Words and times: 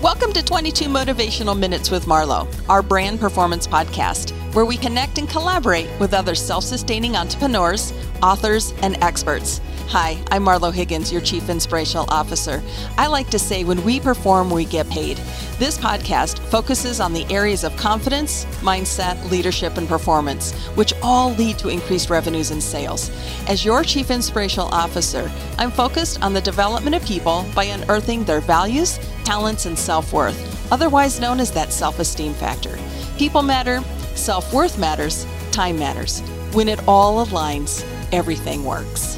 Welcome 0.00 0.32
to 0.34 0.44
22 0.44 0.84
Motivational 0.84 1.58
Minutes 1.58 1.90
with 1.90 2.04
Marlo, 2.04 2.46
our 2.68 2.82
brand 2.82 3.18
performance 3.18 3.66
podcast, 3.66 4.30
where 4.54 4.64
we 4.64 4.76
connect 4.76 5.18
and 5.18 5.28
collaborate 5.28 5.88
with 5.98 6.14
other 6.14 6.36
self 6.36 6.62
sustaining 6.62 7.16
entrepreneurs, 7.16 7.92
authors, 8.22 8.74
and 8.82 8.96
experts. 9.02 9.60
Hi, 9.90 10.22
I'm 10.30 10.44
Marlo 10.44 10.70
Higgins, 10.70 11.10
your 11.10 11.22
Chief 11.22 11.48
Inspirational 11.48 12.04
Officer. 12.10 12.62
I 12.98 13.06
like 13.06 13.30
to 13.30 13.38
say 13.38 13.64
when 13.64 13.82
we 13.84 14.00
perform, 14.00 14.50
we 14.50 14.66
get 14.66 14.86
paid. 14.90 15.16
This 15.58 15.78
podcast 15.78 16.40
focuses 16.50 17.00
on 17.00 17.14
the 17.14 17.24
areas 17.32 17.64
of 17.64 17.74
confidence, 17.78 18.44
mindset, 18.60 19.30
leadership, 19.30 19.78
and 19.78 19.88
performance, 19.88 20.52
which 20.74 20.92
all 21.02 21.30
lead 21.36 21.58
to 21.60 21.70
increased 21.70 22.10
revenues 22.10 22.50
and 22.50 22.62
sales. 22.62 23.10
As 23.48 23.64
your 23.64 23.82
Chief 23.82 24.10
Inspirational 24.10 24.68
Officer, 24.68 25.32
I'm 25.56 25.70
focused 25.70 26.22
on 26.22 26.34
the 26.34 26.42
development 26.42 26.94
of 26.94 27.02
people 27.06 27.46
by 27.54 27.64
unearthing 27.64 28.24
their 28.24 28.40
values, 28.40 29.00
talents, 29.24 29.64
and 29.64 29.78
self 29.78 30.12
worth, 30.12 30.70
otherwise 30.70 31.18
known 31.18 31.40
as 31.40 31.50
that 31.52 31.72
self 31.72 31.98
esteem 31.98 32.34
factor. 32.34 32.78
People 33.16 33.40
matter, 33.40 33.80
self 34.14 34.52
worth 34.52 34.78
matters, 34.78 35.26
time 35.50 35.78
matters. 35.78 36.20
When 36.52 36.68
it 36.68 36.86
all 36.86 37.24
aligns, 37.24 37.86
everything 38.12 38.64
works. 38.64 39.16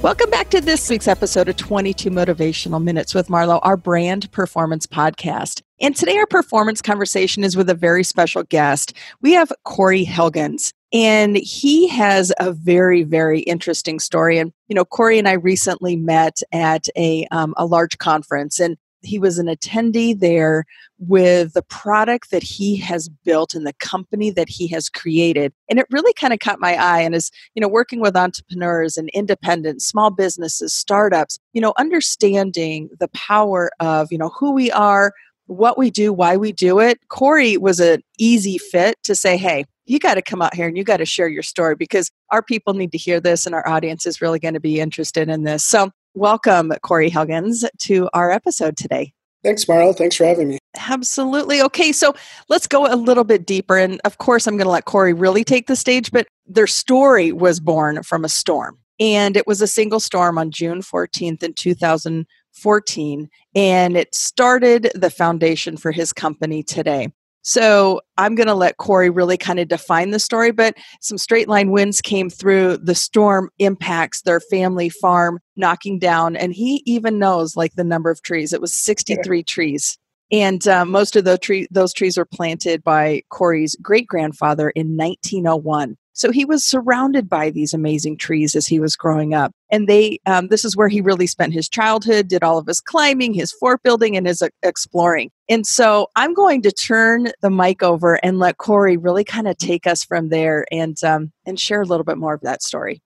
Welcome 0.00 0.30
back 0.30 0.48
to 0.50 0.60
this 0.60 0.88
week's 0.88 1.08
episode 1.08 1.48
of 1.48 1.56
22 1.56 2.08
Motivational 2.08 2.80
Minutes 2.80 3.16
with 3.16 3.26
Marlo, 3.26 3.58
our 3.64 3.76
brand 3.76 4.30
performance 4.30 4.86
podcast. 4.86 5.60
And 5.80 5.96
today, 5.96 6.16
our 6.18 6.26
performance 6.26 6.80
conversation 6.80 7.42
is 7.42 7.56
with 7.56 7.68
a 7.68 7.74
very 7.74 8.04
special 8.04 8.44
guest. 8.44 8.92
We 9.22 9.32
have 9.32 9.52
Corey 9.64 10.06
Helgens. 10.06 10.72
And 10.92 11.36
he 11.36 11.88
has 11.88 12.32
a 12.38 12.52
very, 12.52 13.02
very 13.02 13.40
interesting 13.40 13.98
story. 13.98 14.38
And, 14.38 14.52
you 14.68 14.74
know, 14.76 14.84
Corey 14.84 15.18
and 15.18 15.26
I 15.26 15.32
recently 15.32 15.96
met 15.96 16.42
at 16.52 16.86
a, 16.96 17.26
um, 17.32 17.52
a 17.56 17.66
large 17.66 17.98
conference, 17.98 18.60
and 18.60 18.76
he 19.02 19.18
was 19.18 19.38
an 19.38 19.46
attendee 19.46 20.18
there 20.18 20.64
with 20.98 21.52
the 21.52 21.62
product 21.62 22.30
that 22.30 22.42
he 22.42 22.76
has 22.76 23.08
built 23.24 23.54
and 23.54 23.66
the 23.66 23.72
company 23.74 24.30
that 24.30 24.48
he 24.48 24.66
has 24.68 24.88
created. 24.88 25.52
And 25.70 25.78
it 25.78 25.86
really 25.90 26.12
kind 26.14 26.32
of 26.32 26.40
caught 26.40 26.60
my 26.60 26.74
eye 26.74 27.00
and 27.00 27.14
is 27.14 27.30
you 27.54 27.60
know 27.60 27.68
working 27.68 28.00
with 28.00 28.16
entrepreneurs 28.16 28.96
and 28.96 29.08
independent 29.10 29.82
small 29.82 30.10
businesses 30.10 30.74
startups 30.74 31.38
you 31.52 31.60
know 31.60 31.72
understanding 31.78 32.88
the 32.98 33.08
power 33.08 33.70
of 33.80 34.08
you 34.10 34.18
know 34.18 34.30
who 34.38 34.52
we 34.52 34.70
are 34.72 35.12
what 35.46 35.78
we 35.78 35.90
do 35.90 36.12
why 36.12 36.36
we 36.36 36.52
do 36.52 36.78
it 36.78 36.98
corey 37.08 37.56
was 37.56 37.80
an 37.80 38.02
easy 38.18 38.58
fit 38.58 38.96
to 39.02 39.14
say 39.14 39.36
hey 39.36 39.64
you 39.88 39.98
got 39.98 40.14
to 40.14 40.22
come 40.22 40.42
out 40.42 40.54
here 40.54 40.68
and 40.68 40.76
you 40.76 40.84
got 40.84 40.98
to 40.98 41.06
share 41.06 41.28
your 41.28 41.42
story 41.42 41.74
because 41.74 42.10
our 42.30 42.42
people 42.42 42.74
need 42.74 42.92
to 42.92 42.98
hear 42.98 43.20
this 43.20 43.46
and 43.46 43.54
our 43.54 43.66
audience 43.66 44.06
is 44.06 44.20
really 44.20 44.38
going 44.38 44.54
to 44.54 44.60
be 44.60 44.80
interested 44.80 45.28
in 45.28 45.44
this. 45.44 45.64
So 45.64 45.90
Welcome, 46.14 46.72
Corey 46.82 47.10
Helgens, 47.10 47.64
to 47.80 48.08
our 48.12 48.30
episode 48.30 48.76
today. 48.76 49.12
Thanks, 49.44 49.64
Marlo. 49.66 49.96
Thanks 49.96 50.16
for 50.16 50.24
having 50.26 50.48
me. 50.48 50.58
Absolutely. 50.76 51.62
Okay, 51.62 51.92
so 51.92 52.14
let's 52.48 52.66
go 52.66 52.92
a 52.92 52.96
little 52.96 53.24
bit 53.24 53.46
deeper. 53.46 53.76
And 53.76 54.00
of 54.04 54.18
course, 54.18 54.46
I'm 54.46 54.56
going 54.56 54.66
to 54.66 54.70
let 54.70 54.84
Corey 54.84 55.12
really 55.12 55.44
take 55.44 55.66
the 55.66 55.76
stage, 55.76 56.10
but 56.10 56.26
their 56.46 56.66
story 56.66 57.32
was 57.32 57.60
born 57.60 58.02
from 58.02 58.24
a 58.24 58.28
storm. 58.28 58.78
And 59.00 59.36
it 59.36 59.46
was 59.46 59.60
a 59.60 59.68
single 59.68 60.00
storm 60.00 60.38
on 60.38 60.50
June 60.50 60.80
14th 60.80 61.42
in 61.42 61.54
2014. 61.54 63.28
And 63.54 63.96
it 63.96 64.14
started 64.14 64.90
the 64.94 65.10
foundation 65.10 65.76
for 65.76 65.92
his 65.92 66.12
company 66.12 66.64
today. 66.64 67.12
So 67.48 68.02
I'm 68.18 68.34
going 68.34 68.48
to 68.48 68.54
let 68.54 68.76
Corey 68.76 69.08
really 69.08 69.38
kind 69.38 69.58
of 69.58 69.68
define 69.68 70.10
the 70.10 70.18
story, 70.18 70.52
but 70.52 70.76
some 71.00 71.16
straight 71.16 71.48
line 71.48 71.70
winds 71.70 72.02
came 72.02 72.28
through. 72.28 72.76
The 72.76 72.94
storm 72.94 73.48
impacts 73.58 74.20
their 74.20 74.38
family 74.38 74.90
farm, 74.90 75.40
knocking 75.56 75.98
down, 75.98 76.36
and 76.36 76.52
he 76.52 76.82
even 76.84 77.18
knows 77.18 77.56
like 77.56 77.72
the 77.74 77.84
number 77.84 78.10
of 78.10 78.20
trees. 78.20 78.52
It 78.52 78.60
was 78.60 78.74
63 78.74 79.38
yeah. 79.38 79.42
trees. 79.46 79.96
And 80.30 80.68
uh, 80.68 80.84
most 80.84 81.16
of 81.16 81.24
those, 81.24 81.38
tree, 81.38 81.66
those 81.70 81.94
trees 81.94 82.18
were 82.18 82.26
planted 82.26 82.84
by 82.84 83.22
Corey's 83.30 83.76
great 83.80 84.06
grandfather 84.06 84.68
in 84.68 84.98
1901. 84.98 85.96
So 86.18 86.32
he 86.32 86.44
was 86.44 86.64
surrounded 86.64 87.28
by 87.28 87.50
these 87.50 87.72
amazing 87.72 88.16
trees 88.16 88.56
as 88.56 88.66
he 88.66 88.80
was 88.80 88.96
growing 88.96 89.34
up. 89.34 89.52
And 89.70 89.88
they, 89.88 90.18
um, 90.26 90.48
this 90.48 90.64
is 90.64 90.76
where 90.76 90.88
he 90.88 91.00
really 91.00 91.28
spent 91.28 91.52
his 91.52 91.68
childhood, 91.68 92.26
did 92.26 92.42
all 92.42 92.58
of 92.58 92.66
his 92.66 92.80
climbing, 92.80 93.34
his 93.34 93.52
fort 93.52 93.84
building, 93.84 94.16
and 94.16 94.26
his 94.26 94.42
uh, 94.42 94.48
exploring. 94.64 95.30
And 95.48 95.64
so 95.64 96.08
I'm 96.16 96.34
going 96.34 96.62
to 96.62 96.72
turn 96.72 97.28
the 97.40 97.50
mic 97.50 97.84
over 97.84 98.16
and 98.16 98.40
let 98.40 98.58
Corey 98.58 98.96
really 98.96 99.22
kind 99.22 99.46
of 99.46 99.56
take 99.58 99.86
us 99.86 100.02
from 100.02 100.30
there 100.30 100.66
and 100.72 100.96
um, 101.04 101.30
and 101.46 101.58
share 101.58 101.82
a 101.82 101.86
little 101.86 102.02
bit 102.02 102.18
more 102.18 102.34
of 102.34 102.40
that 102.40 102.64
story. 102.64 103.00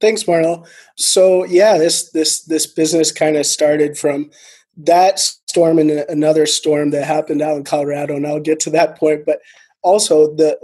Thanks, 0.00 0.24
Marlo. 0.24 0.66
So 0.96 1.44
yeah, 1.44 1.78
this 1.78 2.10
this 2.10 2.42
this 2.46 2.66
business 2.66 3.12
kind 3.12 3.36
of 3.36 3.46
started 3.46 3.96
from 3.96 4.28
that 4.78 5.20
storm 5.20 5.78
and 5.78 5.90
another 5.90 6.46
storm 6.46 6.90
that 6.90 7.04
happened 7.04 7.42
out 7.42 7.58
in 7.58 7.62
Colorado, 7.62 8.16
and 8.16 8.26
I'll 8.26 8.40
get 8.40 8.58
to 8.60 8.70
that 8.70 8.98
point. 8.98 9.24
But 9.24 9.38
also 9.82 10.34
the 10.34 10.58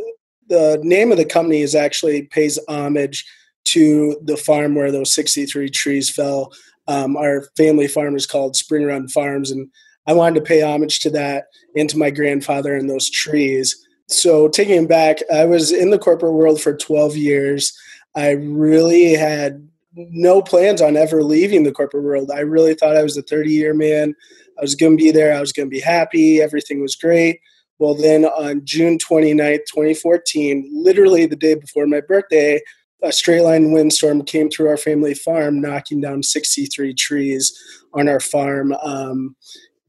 the 0.53 0.79
name 0.83 1.11
of 1.11 1.17
the 1.17 1.25
company 1.25 1.63
is 1.63 1.75
actually 1.75 2.25
pays 2.25 2.59
homage 2.69 3.25
to 3.65 4.17
the 4.23 4.37
farm 4.37 4.75
where 4.75 4.93
those 4.93 5.15
63 5.15 5.71
trees 5.71 6.11
fell. 6.11 6.53
Um, 6.89 7.17
our 7.17 7.49
family 7.57 7.89
farm 7.89 8.15
is 8.17 8.27
called 8.27 8.55
Spring 8.55 8.85
Run 8.85 9.09
Farms, 9.09 9.51
and 9.51 9.71
I 10.07 10.13
wanted 10.13 10.41
to 10.41 10.47
pay 10.47 10.61
homage 10.61 11.01
to 11.01 11.11
that 11.11 11.45
and 11.75 11.89
to 11.89 11.97
my 11.97 12.11
grandfather 12.11 12.75
and 12.75 12.91
those 12.91 13.09
trees. 13.09 13.75
So, 14.09 14.49
taking 14.49 14.83
it 14.83 14.89
back, 14.89 15.19
I 15.33 15.47
was 15.47 15.73
in 15.73 15.89
the 15.89 15.99
corporate 15.99 16.35
world 16.35 16.61
for 16.61 16.77
12 16.77 17.17
years. 17.17 17.73
I 18.15 18.33
really 18.33 19.15
had 19.15 19.67
no 19.95 20.43
plans 20.43 20.83
on 20.83 20.99
ever 20.99 21.23
leaving 21.23 21.63
the 21.63 21.73
corporate 21.73 22.05
world. 22.05 22.31
I 22.31 22.41
really 22.41 22.75
thought 22.75 22.97
I 22.97 23.03
was 23.03 23.17
a 23.17 23.23
30 23.23 23.51
year 23.53 23.73
man. 23.73 24.15
I 24.59 24.61
was 24.61 24.75
going 24.75 24.99
to 24.99 25.03
be 25.03 25.13
there. 25.13 25.35
I 25.35 25.41
was 25.41 25.53
going 25.53 25.67
to 25.67 25.75
be 25.75 25.81
happy. 25.81 26.43
Everything 26.43 26.83
was 26.83 26.95
great. 26.95 27.41
Well, 27.79 27.95
then 27.95 28.25
on 28.25 28.63
June 28.65 28.99
29th, 28.99 29.65
2014, 29.73 30.71
literally 30.73 31.27
the 31.27 31.37
day 31.37 31.55
before 31.55 31.87
my 31.87 32.01
birthday, 32.01 32.61
a 33.03 33.13
straight 33.13 33.43
line 33.43 33.73
windstorm 33.73 34.23
came 34.23 34.49
through 34.49 34.69
our 34.69 34.77
family 34.77 35.15
farm, 35.15 35.61
knocking 35.61 36.01
down 36.01 36.23
63 36.23 36.95
trees 36.95 37.53
on 37.95 38.09
our 38.09 38.21
farm. 38.21 38.73
Um, 38.83 39.35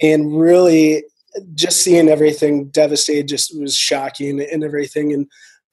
and 0.02 0.38
really, 0.38 1.04
just 1.54 1.82
seeing 1.82 2.10
everything 2.10 2.70
devastated 2.70 3.28
just 3.28 3.58
was 3.60 3.76
shocking 3.76 4.42
and 4.42 4.64
everything. 4.64 5.14
And 5.14 5.28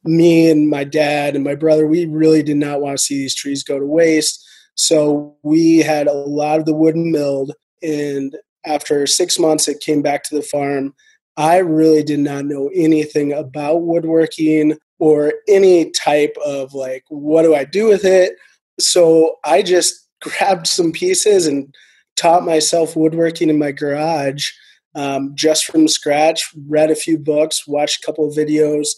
me 0.05 0.51
and 0.51 0.69
my 0.69 0.85
dad 0.85 1.35
and 1.35 1.45
my 1.45 1.55
brother, 1.55 1.87
we 1.87 2.07
really 2.07 2.43
did 2.43 2.57
not 2.57 2.81
want 2.81 2.99
to 2.99 3.03
see 3.03 3.17
these 3.17 3.35
trees 3.35 3.63
go 3.63 3.79
to 3.79 3.87
waste. 3.87 4.47
So 4.75 5.37
we 5.43 5.79
had 5.79 6.07
a 6.07 6.13
lot 6.13 6.59
of 6.59 6.67
the 6.67 6.75
wood 6.75 6.97
milled. 6.97 7.53
And 7.83 8.35
after 8.65 9.07
six 9.07 9.39
months, 9.39 9.69
it 9.69 9.81
came 9.81 10.03
back 10.03 10.23
to 10.25 10.35
the 10.35 10.43
farm 10.43 10.95
I 11.41 11.57
really 11.57 12.03
did 12.03 12.21
not 12.21 12.45
know 12.45 12.71
anything 12.75 13.33
about 13.33 13.81
woodworking 13.81 14.77
or 14.99 15.33
any 15.49 15.91
type 15.91 16.37
of 16.45 16.75
like, 16.75 17.05
what 17.09 17.45
do 17.45 17.55
I 17.55 17.65
do 17.65 17.87
with 17.87 18.05
it? 18.05 18.35
So 18.79 19.37
I 19.43 19.63
just 19.63 20.07
grabbed 20.21 20.67
some 20.67 20.93
pieces 20.93 21.47
and 21.47 21.75
taught 22.17 22.45
myself 22.45 22.95
woodworking 22.95 23.49
in 23.49 23.59
my 23.59 23.73
garage 23.73 24.51
um, 24.95 25.33
just 25.35 25.65
from 25.65 25.89
scratch, 25.89 26.53
read 26.69 26.91
a 26.91 26.95
few 26.95 27.17
books, 27.17 27.67
watched 27.67 28.03
a 28.03 28.07
couple 28.07 28.29
of 28.29 28.37
videos, 28.37 28.89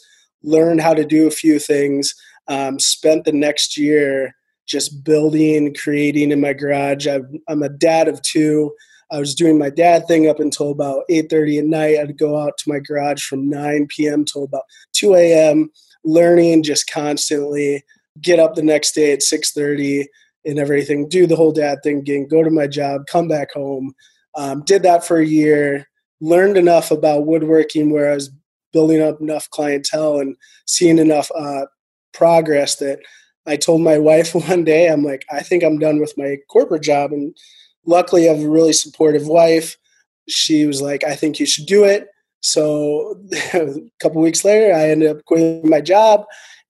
learned 0.42 0.80
how 0.80 0.94
to 0.94 1.04
do 1.04 1.28
a 1.28 1.30
few 1.30 1.60
things, 1.60 2.12
um, 2.48 2.80
spent 2.80 3.24
the 3.24 3.32
next 3.32 3.78
year 3.78 4.34
just 4.66 5.04
building, 5.04 5.74
creating 5.74 6.32
in 6.32 6.40
my 6.40 6.54
garage. 6.54 7.06
i 7.06 7.20
am 7.48 7.62
a 7.62 7.68
dad 7.68 8.08
of 8.08 8.20
two. 8.22 8.72
I 9.12 9.18
was 9.18 9.34
doing 9.34 9.58
my 9.58 9.68
dad 9.68 10.08
thing 10.08 10.28
up 10.28 10.40
until 10.40 10.70
about 10.70 11.04
8:30 11.10 11.58
at 11.58 11.64
night. 11.66 11.98
I'd 11.98 12.18
go 12.18 12.38
out 12.38 12.56
to 12.58 12.68
my 12.68 12.80
garage 12.80 13.22
from 13.22 13.48
9 13.48 13.86
p.m. 13.88 14.24
till 14.24 14.44
about 14.44 14.64
2 14.94 15.14
a.m. 15.14 15.70
learning 16.04 16.62
just 16.62 16.90
constantly. 16.90 17.84
Get 18.20 18.40
up 18.40 18.54
the 18.54 18.62
next 18.62 18.94
day 18.94 19.12
at 19.12 19.20
6:30 19.20 20.06
and 20.46 20.58
everything. 20.58 21.08
Do 21.08 21.26
the 21.26 21.36
whole 21.36 21.52
dad 21.52 21.78
thing 21.82 21.98
again. 21.98 22.26
Go 22.26 22.42
to 22.42 22.50
my 22.50 22.66
job. 22.66 23.02
Come 23.06 23.28
back 23.28 23.52
home. 23.52 23.94
Um, 24.34 24.62
did 24.64 24.82
that 24.82 25.06
for 25.06 25.18
a 25.18 25.26
year. 25.26 25.88
Learned 26.20 26.56
enough 26.56 26.90
about 26.90 27.26
woodworking 27.26 27.90
where 27.90 28.10
I 28.10 28.14
was 28.14 28.30
building 28.72 29.02
up 29.02 29.20
enough 29.20 29.50
clientele 29.50 30.20
and 30.20 30.36
seeing 30.66 30.98
enough 30.98 31.30
uh, 31.36 31.66
progress 32.14 32.76
that 32.76 33.00
I 33.46 33.56
told 33.56 33.82
my 33.82 33.98
wife 34.10 34.34
one 34.34 34.64
day, 34.64 34.88
I'm 34.88 35.02
like, 35.02 35.24
I 35.30 35.40
think 35.40 35.62
I'm 35.62 35.78
done 35.78 36.00
with 36.00 36.14
my 36.16 36.38
corporate 36.48 36.82
job 36.82 37.12
and 37.12 37.36
luckily 37.86 38.28
I 38.28 38.34
have 38.34 38.44
a 38.44 38.48
really 38.48 38.72
supportive 38.72 39.26
wife. 39.26 39.76
She 40.28 40.66
was 40.66 40.80
like, 40.80 41.04
I 41.04 41.14
think 41.14 41.38
you 41.38 41.46
should 41.46 41.66
do 41.66 41.84
it. 41.84 42.08
So 42.40 43.20
a 43.54 43.74
couple 44.00 44.20
weeks 44.20 44.44
later, 44.44 44.74
I 44.74 44.90
ended 44.90 45.10
up 45.10 45.24
quitting 45.24 45.68
my 45.68 45.80
job 45.80 46.24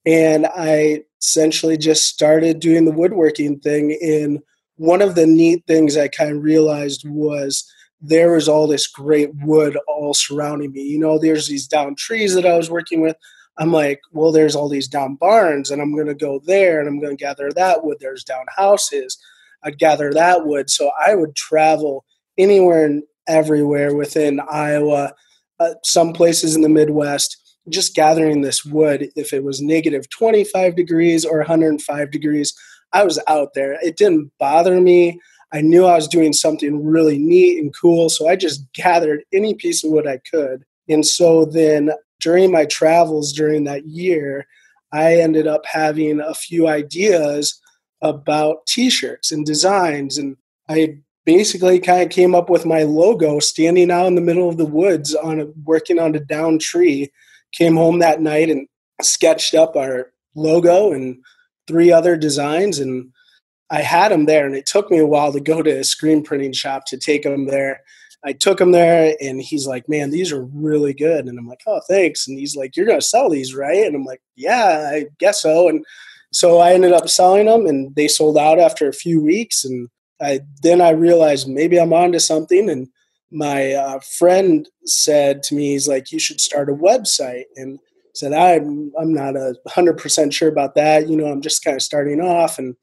and 0.04 0.46
I 0.46 1.04
essentially 1.20 1.76
just 1.76 2.04
started 2.04 2.60
doing 2.60 2.84
the 2.84 2.92
woodworking 2.92 3.60
thing. 3.60 3.96
And 4.02 4.40
one 4.76 5.02
of 5.02 5.14
the 5.14 5.26
neat 5.26 5.64
things 5.66 5.96
I 5.96 6.08
kind 6.08 6.36
of 6.36 6.42
realized 6.42 7.08
was 7.08 7.64
there 8.00 8.32
was 8.32 8.48
all 8.48 8.66
this 8.66 8.88
great 8.88 9.30
wood 9.42 9.78
all 9.86 10.12
surrounding 10.12 10.72
me. 10.72 10.82
You 10.82 10.98
know, 10.98 11.18
there's 11.18 11.46
these 11.46 11.68
down 11.68 11.94
trees 11.94 12.34
that 12.34 12.46
I 12.46 12.56
was 12.56 12.70
working 12.70 13.00
with. 13.00 13.16
I'm 13.58 13.72
like, 13.72 14.00
well, 14.10 14.32
there's 14.32 14.56
all 14.56 14.68
these 14.68 14.88
down 14.88 15.14
barns, 15.16 15.70
and 15.70 15.80
I'm 15.80 15.94
going 15.94 16.08
to 16.08 16.14
go 16.14 16.40
there 16.44 16.80
and 16.80 16.88
I'm 16.88 16.98
going 16.98 17.16
to 17.16 17.22
gather 17.22 17.50
that 17.52 17.84
wood. 17.84 17.98
There's 18.00 18.24
down 18.24 18.46
houses. 18.56 19.18
I'd 19.64 19.78
gather 19.78 20.12
that 20.12 20.46
wood. 20.46 20.70
So 20.70 20.90
I 21.04 21.14
would 21.14 21.34
travel 21.36 22.04
anywhere 22.38 22.84
and 22.84 23.02
everywhere 23.28 23.94
within 23.94 24.40
Iowa, 24.50 25.12
uh, 25.60 25.74
some 25.84 26.12
places 26.12 26.56
in 26.56 26.62
the 26.62 26.68
Midwest, 26.68 27.36
just 27.68 27.94
gathering 27.94 28.42
this 28.42 28.64
wood. 28.64 29.10
If 29.16 29.32
it 29.32 29.44
was 29.44 29.62
negative 29.62 30.08
25 30.10 30.74
degrees 30.74 31.24
or 31.24 31.38
105 31.38 32.10
degrees, 32.10 32.54
I 32.92 33.04
was 33.04 33.20
out 33.28 33.54
there. 33.54 33.78
It 33.82 33.96
didn't 33.96 34.32
bother 34.38 34.80
me. 34.80 35.20
I 35.52 35.60
knew 35.60 35.84
I 35.84 35.96
was 35.96 36.08
doing 36.08 36.32
something 36.32 36.84
really 36.84 37.18
neat 37.18 37.58
and 37.58 37.74
cool, 37.78 38.08
so 38.08 38.26
I 38.26 38.36
just 38.36 38.64
gathered 38.72 39.22
any 39.32 39.54
piece 39.54 39.84
of 39.84 39.90
wood 39.90 40.06
I 40.06 40.18
could. 40.30 40.64
And 40.88 41.06
so 41.06 41.44
then 41.44 41.90
during 42.20 42.50
my 42.50 42.64
travels 42.64 43.32
during 43.32 43.64
that 43.64 43.86
year, 43.86 44.46
I 44.92 45.16
ended 45.16 45.46
up 45.46 45.64
having 45.66 46.20
a 46.20 46.34
few 46.34 46.68
ideas 46.68 47.60
about 48.02 48.66
t 48.66 48.90
shirts 48.90 49.32
and 49.32 49.46
designs. 49.46 50.18
And 50.18 50.36
I 50.68 50.98
basically 51.24 51.78
kind 51.78 52.02
of 52.02 52.10
came 52.10 52.34
up 52.34 52.50
with 52.50 52.66
my 52.66 52.82
logo 52.82 53.38
standing 53.38 53.90
out 53.90 54.06
in 54.06 54.14
the 54.16 54.20
middle 54.20 54.48
of 54.48 54.56
the 54.56 54.66
woods 54.66 55.14
on 55.14 55.40
a, 55.40 55.46
working 55.64 55.98
on 55.98 56.14
a 56.14 56.20
down 56.20 56.58
tree. 56.58 57.10
Came 57.52 57.76
home 57.76 57.98
that 57.98 58.20
night 58.20 58.48
and 58.48 58.66
sketched 59.00 59.54
up 59.54 59.76
our 59.76 60.10
logo 60.34 60.92
and 60.92 61.18
three 61.66 61.92
other 61.92 62.16
designs 62.16 62.78
and 62.78 63.12
I 63.72 63.80
had 63.80 64.12
them 64.12 64.26
there, 64.26 64.44
and 64.44 64.54
it 64.54 64.66
took 64.66 64.90
me 64.90 64.98
a 64.98 65.06
while 65.06 65.32
to 65.32 65.40
go 65.40 65.62
to 65.62 65.70
a 65.70 65.82
screen 65.82 66.22
printing 66.22 66.52
shop 66.52 66.84
to 66.88 66.98
take 66.98 67.22
them 67.22 67.46
there. 67.46 67.80
I 68.22 68.34
took 68.34 68.60
him 68.60 68.70
there, 68.70 69.16
and 69.18 69.40
he's 69.40 69.66
like, 69.66 69.88
"Man, 69.88 70.10
these 70.10 70.30
are 70.30 70.44
really 70.44 70.92
good." 70.92 71.26
And 71.26 71.38
I'm 71.38 71.48
like, 71.48 71.62
"Oh, 71.66 71.80
thanks." 71.88 72.28
And 72.28 72.38
he's 72.38 72.54
like, 72.54 72.76
"You're 72.76 72.86
gonna 72.86 73.00
sell 73.00 73.30
these, 73.30 73.54
right?" 73.54 73.86
And 73.86 73.96
I'm 73.96 74.04
like, 74.04 74.20
"Yeah, 74.36 74.90
I 74.92 75.06
guess 75.18 75.40
so." 75.40 75.68
And 75.68 75.86
so 76.32 76.58
I 76.58 76.72
ended 76.72 76.92
up 76.92 77.08
selling 77.08 77.46
them, 77.46 77.66
and 77.66 77.94
they 77.94 78.08
sold 78.08 78.38
out 78.38 78.58
after 78.58 78.88
a 78.88 78.92
few 78.94 79.22
weeks. 79.22 79.64
And 79.64 79.88
I 80.20 80.40
then 80.62 80.80
I 80.80 80.90
realized 80.90 81.48
maybe 81.48 81.78
I'm 81.78 81.92
onto 81.92 82.18
something. 82.18 82.68
And 82.70 82.88
my 83.30 83.72
uh, 83.72 84.00
friend 84.18 84.68
said 84.84 85.42
to 85.44 85.54
me, 85.54 85.72
"He's 85.72 85.88
like, 85.88 86.12
you 86.12 86.18
should 86.18 86.40
start 86.40 86.70
a 86.70 86.74
website." 86.74 87.44
And 87.56 87.78
I 87.78 88.10
said, 88.14 88.32
"I'm 88.32 88.92
I'm 88.98 89.12
not 89.12 89.36
a 89.36 89.54
hundred 89.68 89.98
percent 89.98 90.34
sure 90.34 90.48
about 90.48 90.74
that. 90.74 91.08
You 91.08 91.16
know, 91.16 91.26
I'm 91.26 91.42
just 91.42 91.64
kind 91.64 91.76
of 91.76 91.82
starting 91.82 92.20
off." 92.20 92.58
And 92.58 92.76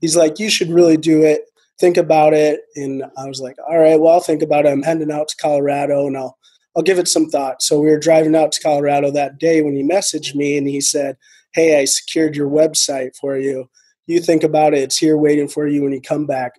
he's 0.00 0.16
like, 0.16 0.38
you 0.38 0.50
should 0.50 0.70
really 0.70 0.96
do 0.96 1.22
it. 1.22 1.42
Think 1.78 1.96
about 1.96 2.32
it. 2.32 2.60
And 2.74 3.04
I 3.18 3.26
was 3.26 3.40
like, 3.40 3.56
all 3.68 3.78
right, 3.78 4.00
well, 4.00 4.14
I'll 4.14 4.20
think 4.20 4.42
about 4.42 4.64
it. 4.64 4.70
I'm 4.70 4.82
heading 4.82 5.12
out 5.12 5.28
to 5.28 5.36
Colorado 5.36 6.06
and 6.06 6.16
I'll 6.16 6.38
I'll 6.76 6.82
give 6.82 6.98
it 6.98 7.08
some 7.08 7.30
thought. 7.30 7.62
So 7.62 7.80
we 7.80 7.88
were 7.88 7.98
driving 7.98 8.36
out 8.36 8.52
to 8.52 8.60
Colorado 8.60 9.10
that 9.12 9.38
day 9.38 9.62
when 9.62 9.74
he 9.74 9.82
messaged 9.82 10.34
me 10.34 10.58
and 10.58 10.68
he 10.68 10.82
said, 10.82 11.16
Hey, 11.56 11.80
I 11.80 11.86
secured 11.86 12.36
your 12.36 12.50
website 12.50 13.16
for 13.16 13.38
you. 13.38 13.70
You 14.06 14.20
think 14.20 14.42
about 14.42 14.74
it, 14.74 14.80
it's 14.80 14.98
here 14.98 15.16
waiting 15.16 15.48
for 15.48 15.66
you 15.66 15.82
when 15.82 15.92
you 15.92 16.02
come 16.02 16.26
back. 16.26 16.52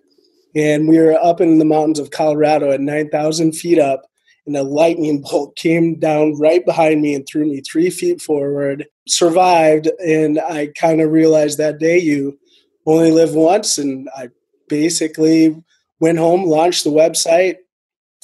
And 0.56 0.88
we 0.88 0.98
were 0.98 1.14
up 1.14 1.40
in 1.40 1.60
the 1.60 1.64
mountains 1.64 2.00
of 2.00 2.10
Colorado 2.10 2.72
at 2.72 2.80
9,000 2.80 3.52
feet 3.52 3.78
up, 3.78 4.02
and 4.44 4.56
a 4.56 4.64
lightning 4.64 5.22
bolt 5.30 5.54
came 5.54 6.00
down 6.00 6.36
right 6.40 6.66
behind 6.66 7.00
me 7.00 7.14
and 7.14 7.24
threw 7.24 7.44
me 7.44 7.60
three 7.60 7.90
feet 7.90 8.20
forward. 8.20 8.86
Survived, 9.06 9.88
and 10.04 10.40
I 10.40 10.72
kind 10.76 11.00
of 11.00 11.12
realized 11.12 11.58
that 11.58 11.78
day 11.78 12.00
you 12.00 12.36
only 12.84 13.12
live 13.12 13.34
once, 13.34 13.78
and 13.78 14.08
I 14.16 14.30
basically 14.68 15.54
went 16.00 16.18
home, 16.18 16.42
launched 16.42 16.82
the 16.82 16.90
website, 16.90 17.58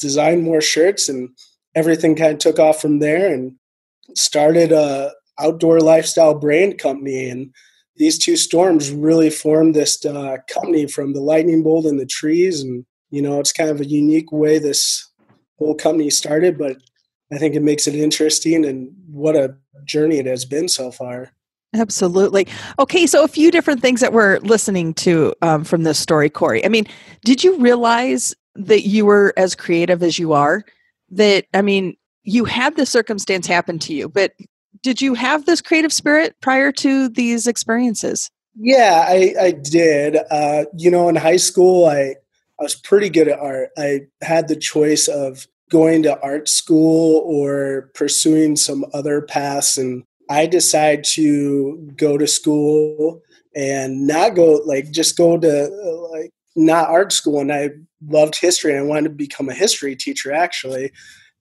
designed 0.01 0.43
more 0.43 0.61
shirts, 0.61 1.09
and 1.09 1.29
everything 1.77 2.17
kind 2.17 2.33
of 2.33 2.41
took 2.41 2.59
off 2.59 2.81
from 2.81 2.99
there. 2.99 3.33
And 3.33 3.59
started 4.17 4.73
a 4.73 5.13
outdoor 5.39 5.81
lifestyle 5.81 6.35
brand 6.35 6.79
company. 6.79 7.29
And 7.29 7.53
these 7.97 8.19
two 8.19 8.37
storms 8.37 8.91
really 8.91 9.31
formed 9.31 9.75
this 9.75 10.05
uh, 10.05 10.39
company 10.49 10.87
from 10.87 11.13
the 11.13 11.21
lightning 11.21 11.63
bolt 11.63 11.87
and 11.87 11.99
the 11.99 12.07
trees. 12.07 12.63
And 12.63 12.85
you 13.11 13.23
know, 13.23 13.39
it's 13.39 13.53
kind 13.53 13.71
of 13.71 13.81
a 13.81 13.87
unique 13.87 14.33
way 14.33 14.59
this 14.59 15.09
whole 15.59 15.75
company 15.75 16.11
started, 16.11 16.59
but 16.59 16.77
I 17.33 17.39
think 17.39 17.55
it 17.55 17.63
makes 17.63 17.87
it 17.87 17.95
interesting 17.95 18.65
and 18.65 18.91
what 19.09 19.37
a 19.37 19.57
journey 19.85 20.19
it 20.19 20.27
has 20.27 20.45
been 20.45 20.69
so 20.69 20.91
far. 20.91 21.33
Absolutely. 21.75 22.47
Okay, 22.79 23.07
so 23.07 23.25
a 23.25 23.29
few 23.29 23.51
different 23.51 23.81
things 23.81 24.01
that 24.01 24.13
we're 24.13 24.39
listening 24.41 24.95
to 24.95 25.35
um, 25.43 25.65
from 25.65 25.83
this 25.83 25.99
story, 25.99 26.31
Corey. 26.31 26.65
I 26.65 26.69
mean, 26.69 26.87
did 27.25 27.43
you 27.43 27.59
realize 27.59 28.35
that 28.55 28.83
you 28.83 29.05
were 29.07 29.35
as 29.37 29.55
creative 29.55 30.03
as 30.03 30.19
you 30.19 30.33
are? 30.33 30.65
That, 31.11 31.47
I 31.53 31.63
mean, 31.63 31.97
you 32.23 32.45
had 32.45 32.77
this 32.77 32.91
circumstance 32.91 33.47
happen 33.47 33.79
to 33.81 33.95
you, 33.95 34.09
but 34.09 34.33
did 34.85 35.01
you 35.01 35.15
have 35.15 35.47
this 35.47 35.63
creative 35.63 35.93
spirit 35.93 36.37
prior 36.41 36.71
to 36.71 37.09
these 37.09 37.47
experiences? 37.47 38.31
Yeah, 38.55 39.05
I, 39.09 39.35
I 39.41 39.51
did. 39.51 40.19
Uh, 40.31 40.67
you 40.77 40.91
know, 40.91 41.09
in 41.09 41.17
high 41.17 41.39
school, 41.39 41.87
I, 41.87 42.15
I 42.61 42.63
was 42.63 42.77
pretty 42.77 43.09
good 43.09 43.27
at 43.27 43.41
art. 43.41 43.71
I 43.77 44.03
had 44.23 44.47
the 44.47 44.57
choice 44.57 45.09
of 45.09 45.49
going 45.71 46.03
to 46.05 46.21
art 46.21 46.49
school 46.49 47.23
or 47.25 47.91
pursuing 47.95 48.55
some 48.55 48.85
other 48.93 49.23
paths 49.23 49.77
and 49.77 50.05
I 50.31 50.47
decided 50.47 51.05
to 51.15 51.91
go 51.97 52.17
to 52.17 52.27
school 52.27 53.23
and 53.57 54.07
not 54.07 54.35
go 54.35 54.61
like 54.65 54.91
just 54.91 55.17
go 55.17 55.39
to 55.39 56.09
like 56.13 56.31
not 56.55 56.89
art 56.89 57.13
school 57.13 57.41
and 57.41 57.53
I 57.53 57.71
loved 58.07 58.39
history 58.39 58.73
and 58.73 58.81
I 58.81 58.87
wanted 58.87 59.05
to 59.05 59.15
become 59.15 59.49
a 59.49 59.55
history 59.55 59.97
teacher 59.97 60.33
actually. 60.33 60.93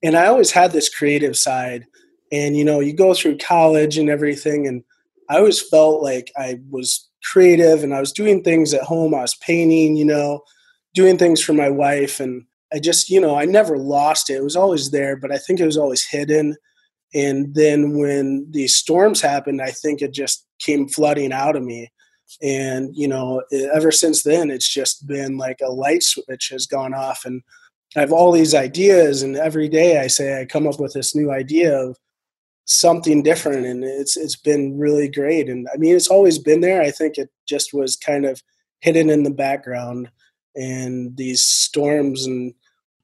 And 0.01 0.15
I 0.15 0.27
always 0.27 0.51
had 0.51 0.71
this 0.71 0.89
creative 0.89 1.37
side. 1.37 1.85
And 2.33 2.57
you 2.57 2.65
know, 2.65 2.81
you 2.81 2.93
go 2.93 3.13
through 3.13 3.37
college 3.37 3.97
and 3.97 4.09
everything 4.09 4.67
and 4.67 4.83
I 5.29 5.37
always 5.37 5.61
felt 5.61 6.03
like 6.03 6.31
I 6.37 6.59
was 6.69 7.09
creative 7.31 7.83
and 7.83 7.93
I 7.93 8.01
was 8.01 8.11
doing 8.11 8.43
things 8.43 8.73
at 8.73 8.81
home. 8.81 9.15
I 9.15 9.21
was 9.21 9.35
painting, 9.35 9.95
you 9.95 10.03
know, 10.03 10.41
doing 10.93 11.17
things 11.17 11.41
for 11.41 11.53
my 11.53 11.69
wife 11.69 12.19
and 12.19 12.43
I 12.73 12.79
just, 12.79 13.09
you 13.09 13.21
know, 13.21 13.37
I 13.37 13.45
never 13.45 13.77
lost 13.77 14.29
it. 14.29 14.33
It 14.33 14.43
was 14.43 14.57
always 14.57 14.91
there, 14.91 15.15
but 15.15 15.31
I 15.31 15.37
think 15.37 15.61
it 15.61 15.65
was 15.65 15.77
always 15.77 16.05
hidden 16.05 16.57
and 17.13 17.53
then 17.53 17.97
when 17.97 18.47
these 18.49 18.75
storms 18.75 19.21
happened, 19.21 19.61
I 19.61 19.71
think 19.71 20.01
it 20.01 20.13
just 20.13 20.45
came 20.59 20.87
flooding 20.87 21.31
out 21.31 21.55
of 21.55 21.63
me. 21.63 21.91
And, 22.41 22.89
you 22.95 23.07
know, 23.07 23.43
ever 23.73 23.91
since 23.91 24.23
then, 24.23 24.49
it's 24.49 24.71
just 24.71 25.05
been 25.05 25.37
like 25.37 25.59
a 25.61 25.71
light 25.71 26.01
switch 26.01 26.49
has 26.51 26.65
gone 26.65 26.93
off. 26.93 27.25
And 27.25 27.43
I 27.95 27.99
have 27.99 28.11
all 28.11 28.31
these 28.31 28.55
ideas. 28.55 29.21
And 29.21 29.35
every 29.35 29.69
day 29.69 29.99
I 29.99 30.07
say 30.07 30.41
I 30.41 30.45
come 30.45 30.65
up 30.65 30.79
with 30.79 30.93
this 30.93 31.15
new 31.15 31.31
idea 31.31 31.77
of 31.77 31.97
something 32.65 33.23
different. 33.23 33.65
And 33.65 33.83
it's, 33.83 34.17
it's 34.17 34.35
been 34.35 34.77
really 34.77 35.09
great. 35.09 35.49
And 35.49 35.67
I 35.73 35.77
mean, 35.77 35.95
it's 35.95 36.07
always 36.07 36.39
been 36.39 36.61
there. 36.61 36.81
I 36.81 36.91
think 36.91 37.17
it 37.17 37.29
just 37.47 37.73
was 37.73 37.97
kind 37.97 38.25
of 38.25 38.41
hidden 38.79 39.09
in 39.09 39.23
the 39.23 39.31
background. 39.31 40.09
And 40.55 41.17
these 41.17 41.43
storms 41.43 42.25
and 42.25 42.53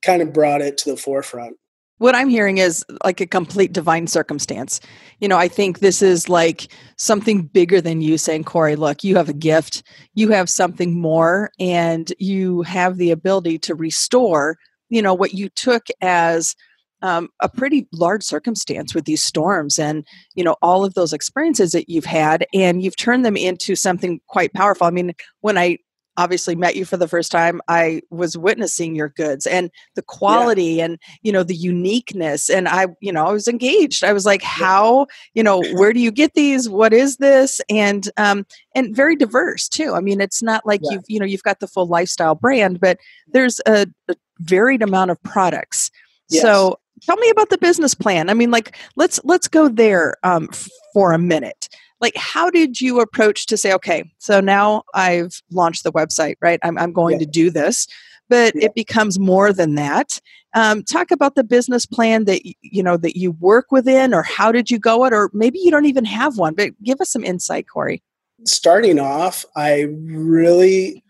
kind 0.02 0.22
of 0.22 0.32
brought 0.32 0.62
it 0.62 0.78
to 0.78 0.90
the 0.90 0.96
forefront 0.96 1.56
what 2.00 2.14
I'm 2.14 2.30
hearing 2.30 2.56
is 2.56 2.82
like 3.04 3.20
a 3.20 3.26
complete 3.26 3.74
divine 3.74 4.06
circumstance. 4.06 4.80
You 5.18 5.28
know, 5.28 5.36
I 5.36 5.48
think 5.48 5.80
this 5.80 6.00
is 6.00 6.30
like 6.30 6.68
something 6.96 7.42
bigger 7.42 7.82
than 7.82 8.00
you 8.00 8.16
saying, 8.16 8.44
Corey, 8.44 8.74
look, 8.74 9.04
you 9.04 9.16
have 9.16 9.28
a 9.28 9.34
gift, 9.34 9.82
you 10.14 10.30
have 10.30 10.48
something 10.48 10.98
more, 10.98 11.50
and 11.60 12.10
you 12.18 12.62
have 12.62 12.96
the 12.96 13.10
ability 13.10 13.58
to 13.58 13.74
restore, 13.74 14.56
you 14.88 15.02
know, 15.02 15.12
what 15.12 15.34
you 15.34 15.50
took 15.50 15.88
as 16.00 16.56
um, 17.02 17.28
a 17.40 17.48
pretty 17.48 17.86
large 17.92 18.22
circumstance 18.22 18.94
with 18.94 19.04
these 19.04 19.22
storms 19.22 19.78
and 19.78 20.06
you 20.34 20.44
know 20.44 20.56
all 20.62 20.84
of 20.84 20.94
those 20.94 21.12
experiences 21.12 21.72
that 21.72 21.88
you've 21.88 22.04
had 22.04 22.46
and 22.54 22.82
you've 22.82 22.96
turned 22.96 23.24
them 23.24 23.36
into 23.36 23.74
something 23.76 24.20
quite 24.28 24.52
powerful. 24.52 24.86
I 24.86 24.90
mean 24.90 25.12
when 25.40 25.56
i 25.56 25.78
obviously 26.16 26.56
met 26.56 26.76
you 26.76 26.84
for 26.84 26.96
the 26.96 27.08
first 27.08 27.30
time 27.30 27.60
i 27.68 28.02
was 28.10 28.36
witnessing 28.36 28.94
your 28.94 29.08
goods 29.10 29.46
and 29.46 29.70
the 29.94 30.02
quality 30.02 30.64
yeah. 30.64 30.84
and 30.84 30.98
you 31.22 31.32
know 31.32 31.42
the 31.42 31.54
uniqueness 31.54 32.50
and 32.50 32.68
i 32.68 32.86
you 33.00 33.12
know 33.12 33.26
i 33.26 33.32
was 33.32 33.48
engaged. 33.48 34.04
I 34.04 34.12
was 34.12 34.26
like 34.26 34.42
how 34.42 35.06
you 35.34 35.42
know 35.42 35.62
where 35.74 35.92
do 35.92 36.00
you 36.00 36.10
get 36.10 36.34
these? 36.34 36.68
What 36.68 36.92
is 36.92 37.16
this? 37.18 37.60
And 37.70 38.10
um 38.16 38.44
and 38.74 38.94
very 38.94 39.16
diverse 39.16 39.68
too. 39.68 39.94
I 39.94 40.00
mean 40.00 40.20
it's 40.20 40.42
not 40.42 40.66
like 40.66 40.80
yeah. 40.82 40.92
you've 40.92 41.04
you 41.08 41.20
know 41.20 41.26
you've 41.26 41.44
got 41.44 41.60
the 41.60 41.68
full 41.68 41.86
lifestyle 41.86 42.34
brand 42.34 42.80
but 42.80 42.98
there's 43.32 43.60
a, 43.66 43.86
a 44.08 44.16
varied 44.40 44.82
amount 44.82 45.12
of 45.12 45.22
products. 45.22 45.90
Yes. 46.28 46.42
so 46.42 46.79
tell 47.02 47.16
me 47.16 47.30
about 47.30 47.50
the 47.50 47.58
business 47.58 47.94
plan. 47.94 48.30
I 48.30 48.34
mean 48.34 48.50
like 48.50 48.76
let's 48.96 49.20
let's 49.24 49.48
go 49.48 49.68
there 49.68 50.16
um, 50.22 50.48
for 50.92 51.12
a 51.12 51.18
minute. 51.18 51.68
Like 52.00 52.16
how 52.16 52.50
did 52.50 52.80
you 52.80 53.00
approach 53.00 53.46
to 53.46 53.56
say 53.58 53.74
okay 53.74 54.10
so 54.18 54.40
now 54.40 54.84
i've 54.94 55.42
launched 55.50 55.84
the 55.84 55.92
website 55.92 56.36
right? 56.40 56.58
I'm, 56.62 56.78
I'm 56.78 56.92
going 56.92 57.20
yeah. 57.20 57.26
to 57.26 57.30
do 57.30 57.50
this 57.50 57.86
but 58.30 58.54
yeah. 58.54 58.66
it 58.66 58.74
becomes 58.74 59.18
more 59.18 59.52
than 59.52 59.74
that. 59.74 60.20
Um, 60.54 60.82
talk 60.84 61.10
about 61.10 61.34
the 61.34 61.44
business 61.44 61.84
plan 61.84 62.24
that 62.24 62.40
you 62.62 62.82
know 62.82 62.96
that 62.96 63.18
you 63.18 63.32
work 63.32 63.70
within 63.70 64.14
or 64.14 64.22
how 64.22 64.50
did 64.50 64.70
you 64.70 64.78
go 64.78 65.04
it? 65.04 65.12
Or 65.12 65.30
maybe 65.34 65.58
you 65.58 65.70
don't 65.70 65.84
even 65.84 66.06
have 66.06 66.38
one 66.38 66.54
but 66.54 66.70
give 66.82 67.00
us 67.00 67.10
some 67.10 67.24
insight 67.24 67.66
corey. 67.68 68.02
Starting 68.46 68.98
off 68.98 69.44
i 69.54 69.82
really 69.82 71.04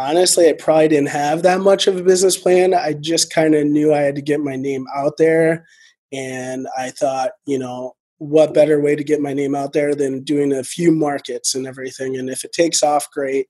honestly 0.00 0.48
i 0.48 0.52
probably 0.52 0.88
didn't 0.88 1.08
have 1.08 1.42
that 1.42 1.60
much 1.60 1.86
of 1.86 1.96
a 1.96 2.02
business 2.02 2.36
plan. 2.36 2.74
I 2.74 2.94
just 2.94 3.32
kind 3.32 3.54
of 3.54 3.66
knew 3.66 3.92
i 3.92 3.98
had 3.98 4.16
to 4.16 4.22
get 4.22 4.40
my 4.40 4.56
name 4.56 4.86
out 4.94 5.16
there 5.18 5.66
and 6.12 6.66
i 6.76 6.90
thought 6.90 7.32
you 7.46 7.58
know 7.58 7.94
what 8.18 8.52
better 8.52 8.80
way 8.80 8.94
to 8.94 9.04
get 9.04 9.20
my 9.20 9.32
name 9.32 9.54
out 9.54 9.72
there 9.72 9.94
than 9.94 10.22
doing 10.22 10.52
a 10.52 10.62
few 10.62 10.92
markets 10.92 11.54
and 11.54 11.66
everything 11.66 12.16
and 12.16 12.28
if 12.28 12.44
it 12.44 12.52
takes 12.52 12.82
off 12.82 13.10
great. 13.10 13.46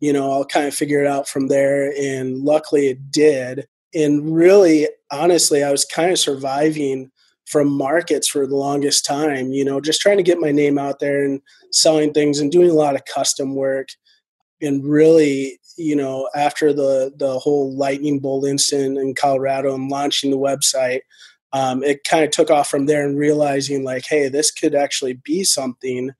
You 0.00 0.12
know 0.12 0.30
i'll 0.30 0.44
kind 0.44 0.66
of 0.66 0.74
figure 0.74 1.02
it 1.02 1.06
out 1.06 1.26
from 1.26 1.48
there 1.48 1.92
and 1.98 2.38
luckily 2.38 2.88
it 2.88 3.10
did. 3.10 3.66
And 3.94 4.34
really, 4.34 4.88
honestly, 5.10 5.62
I 5.62 5.70
was 5.70 5.86
kind 5.86 6.10
of 6.10 6.18
surviving 6.18 7.10
from 7.46 7.70
markets 7.70 8.28
for 8.28 8.46
the 8.46 8.56
longest 8.56 9.06
time, 9.06 9.52
you 9.52 9.64
know, 9.64 9.80
just 9.80 10.00
trying 10.00 10.16
to 10.18 10.22
get 10.22 10.38
my 10.38 10.50
name 10.50 10.78
out 10.78 10.98
there 10.98 11.24
and 11.24 11.40
selling 11.72 12.12
things 12.12 12.38
and 12.38 12.50
doing 12.50 12.70
a 12.70 12.74
lot 12.74 12.96
of 12.96 13.04
custom 13.04 13.54
work. 13.54 13.88
And 14.62 14.84
really, 14.84 15.58
you 15.76 15.96
know, 15.96 16.28
after 16.34 16.72
the 16.72 17.12
the 17.16 17.38
whole 17.38 17.76
lightning 17.76 18.18
bolt 18.18 18.46
incident 18.46 18.98
in 18.98 19.14
Colorado 19.14 19.74
and 19.74 19.90
launching 19.90 20.30
the 20.30 20.38
website, 20.38 21.00
um, 21.52 21.82
it 21.82 22.04
kind 22.04 22.24
of 22.24 22.30
took 22.30 22.50
off 22.50 22.68
from 22.68 22.86
there 22.86 23.06
and 23.06 23.18
realizing 23.18 23.84
like, 23.84 24.06
hey, 24.06 24.28
this 24.28 24.50
could 24.50 24.74
actually 24.74 25.14
be 25.24 25.44
something, 25.44 26.10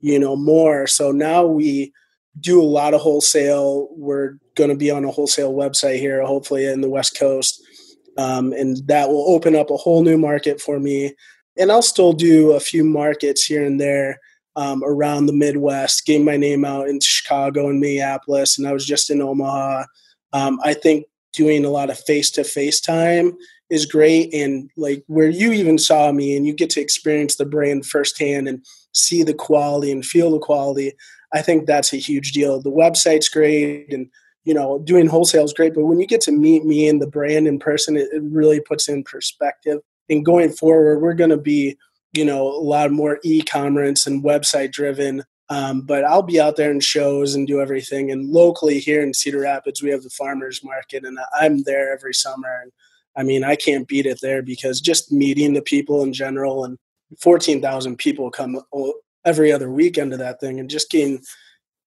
you 0.00 0.18
know, 0.18 0.36
more. 0.36 0.86
So 0.86 1.12
now 1.12 1.46
we 1.46 1.92
do 2.38 2.60
a 2.60 2.64
lot 2.64 2.92
of 2.92 3.00
wholesale. 3.00 3.88
We're 3.92 4.36
going 4.56 4.70
to 4.70 4.76
be 4.76 4.90
on 4.90 5.04
a 5.04 5.10
wholesale 5.10 5.54
website 5.54 5.98
here, 5.98 6.22
hopefully 6.22 6.66
in 6.66 6.82
the 6.82 6.90
West 6.90 7.18
Coast 7.18 7.62
um, 8.18 8.52
and 8.52 8.78
that 8.86 9.08
will 9.08 9.28
open 9.28 9.54
up 9.54 9.70
a 9.70 9.76
whole 9.76 10.02
new 10.02 10.18
market 10.18 10.60
for 10.60 10.80
me. 10.80 11.14
And 11.58 11.70
I'll 11.70 11.82
still 11.82 12.12
do 12.12 12.52
a 12.52 12.60
few 12.60 12.84
markets 12.84 13.44
here 13.44 13.64
and 13.64 13.80
there 13.80 14.20
um, 14.56 14.82
around 14.84 15.26
the 15.26 15.32
Midwest, 15.32 16.06
getting 16.06 16.24
my 16.24 16.36
name 16.36 16.64
out 16.64 16.88
in 16.88 16.98
Chicago 17.00 17.68
and 17.68 17.80
Minneapolis, 17.80 18.58
and 18.58 18.66
I 18.66 18.72
was 18.72 18.86
just 18.86 19.10
in 19.10 19.20
Omaha. 19.20 19.84
Um, 20.32 20.58
I 20.64 20.74
think 20.74 21.06
doing 21.32 21.64
a 21.64 21.70
lot 21.70 21.90
of 21.90 21.98
face 21.98 22.30
to 22.32 22.44
face 22.44 22.80
time 22.80 23.36
is 23.70 23.86
great, 23.86 24.32
and 24.32 24.70
like 24.76 25.04
where 25.06 25.28
you 25.28 25.52
even 25.52 25.78
saw 25.78 26.10
me, 26.12 26.36
and 26.36 26.46
you 26.46 26.54
get 26.54 26.70
to 26.70 26.80
experience 26.80 27.36
the 27.36 27.46
brand 27.46 27.86
firsthand 27.86 28.48
and 28.48 28.64
see 28.92 29.22
the 29.22 29.34
quality 29.34 29.92
and 29.92 30.04
feel 30.04 30.30
the 30.30 30.38
quality. 30.38 30.92
I 31.32 31.42
think 31.42 31.66
that's 31.66 31.92
a 31.92 31.98
huge 31.98 32.32
deal. 32.32 32.62
The 32.62 32.70
website's 32.70 33.28
great, 33.28 33.92
and 33.92 34.08
you 34.44 34.54
know, 34.54 34.78
doing 34.84 35.08
wholesale 35.08 35.44
is 35.44 35.52
great, 35.52 35.74
but 35.74 35.84
when 35.84 35.98
you 35.98 36.06
get 36.06 36.20
to 36.22 36.32
meet 36.32 36.64
me 36.64 36.88
and 36.88 37.02
the 37.02 37.06
brand 37.06 37.48
in 37.48 37.58
person, 37.58 37.96
it, 37.96 38.08
it 38.12 38.22
really 38.22 38.60
puts 38.60 38.88
in 38.88 39.02
perspective. 39.02 39.80
And 40.08 40.24
going 40.24 40.50
forward, 40.50 41.02
we're 41.02 41.14
going 41.14 41.30
to 41.30 41.36
be, 41.36 41.76
you 42.16 42.24
know, 42.24 42.48
a 42.48 42.60
lot 42.60 42.90
more 42.90 43.18
e-commerce 43.22 44.06
and 44.06 44.24
website 44.24 44.72
driven. 44.72 45.24
Um, 45.48 45.82
but 45.82 46.04
I'll 46.04 46.22
be 46.22 46.40
out 46.40 46.56
there 46.56 46.72
in 46.72 46.80
shows 46.80 47.34
and 47.34 47.46
do 47.46 47.60
everything. 47.60 48.10
And 48.10 48.30
locally 48.30 48.80
here 48.80 49.02
in 49.02 49.14
Cedar 49.14 49.40
Rapids, 49.40 49.82
we 49.82 49.90
have 49.90 50.02
the 50.02 50.10
farmers 50.10 50.64
market, 50.64 51.04
and 51.04 51.18
I'm 51.38 51.62
there 51.62 51.92
every 51.92 52.14
summer. 52.14 52.62
And 52.62 52.72
I 53.16 53.22
mean, 53.22 53.44
I 53.44 53.54
can't 53.54 53.86
beat 53.86 54.06
it 54.06 54.18
there 54.20 54.42
because 54.42 54.80
just 54.80 55.12
meeting 55.12 55.54
the 55.54 55.62
people 55.62 56.02
in 56.02 56.12
general, 56.12 56.64
and 56.64 56.78
14,000 57.20 57.96
people 57.96 58.30
come 58.30 58.60
every 59.24 59.52
other 59.52 59.70
weekend 59.70 60.10
to 60.10 60.16
that 60.16 60.40
thing, 60.40 60.58
and 60.58 60.68
just 60.68 60.90
getting 60.90 61.22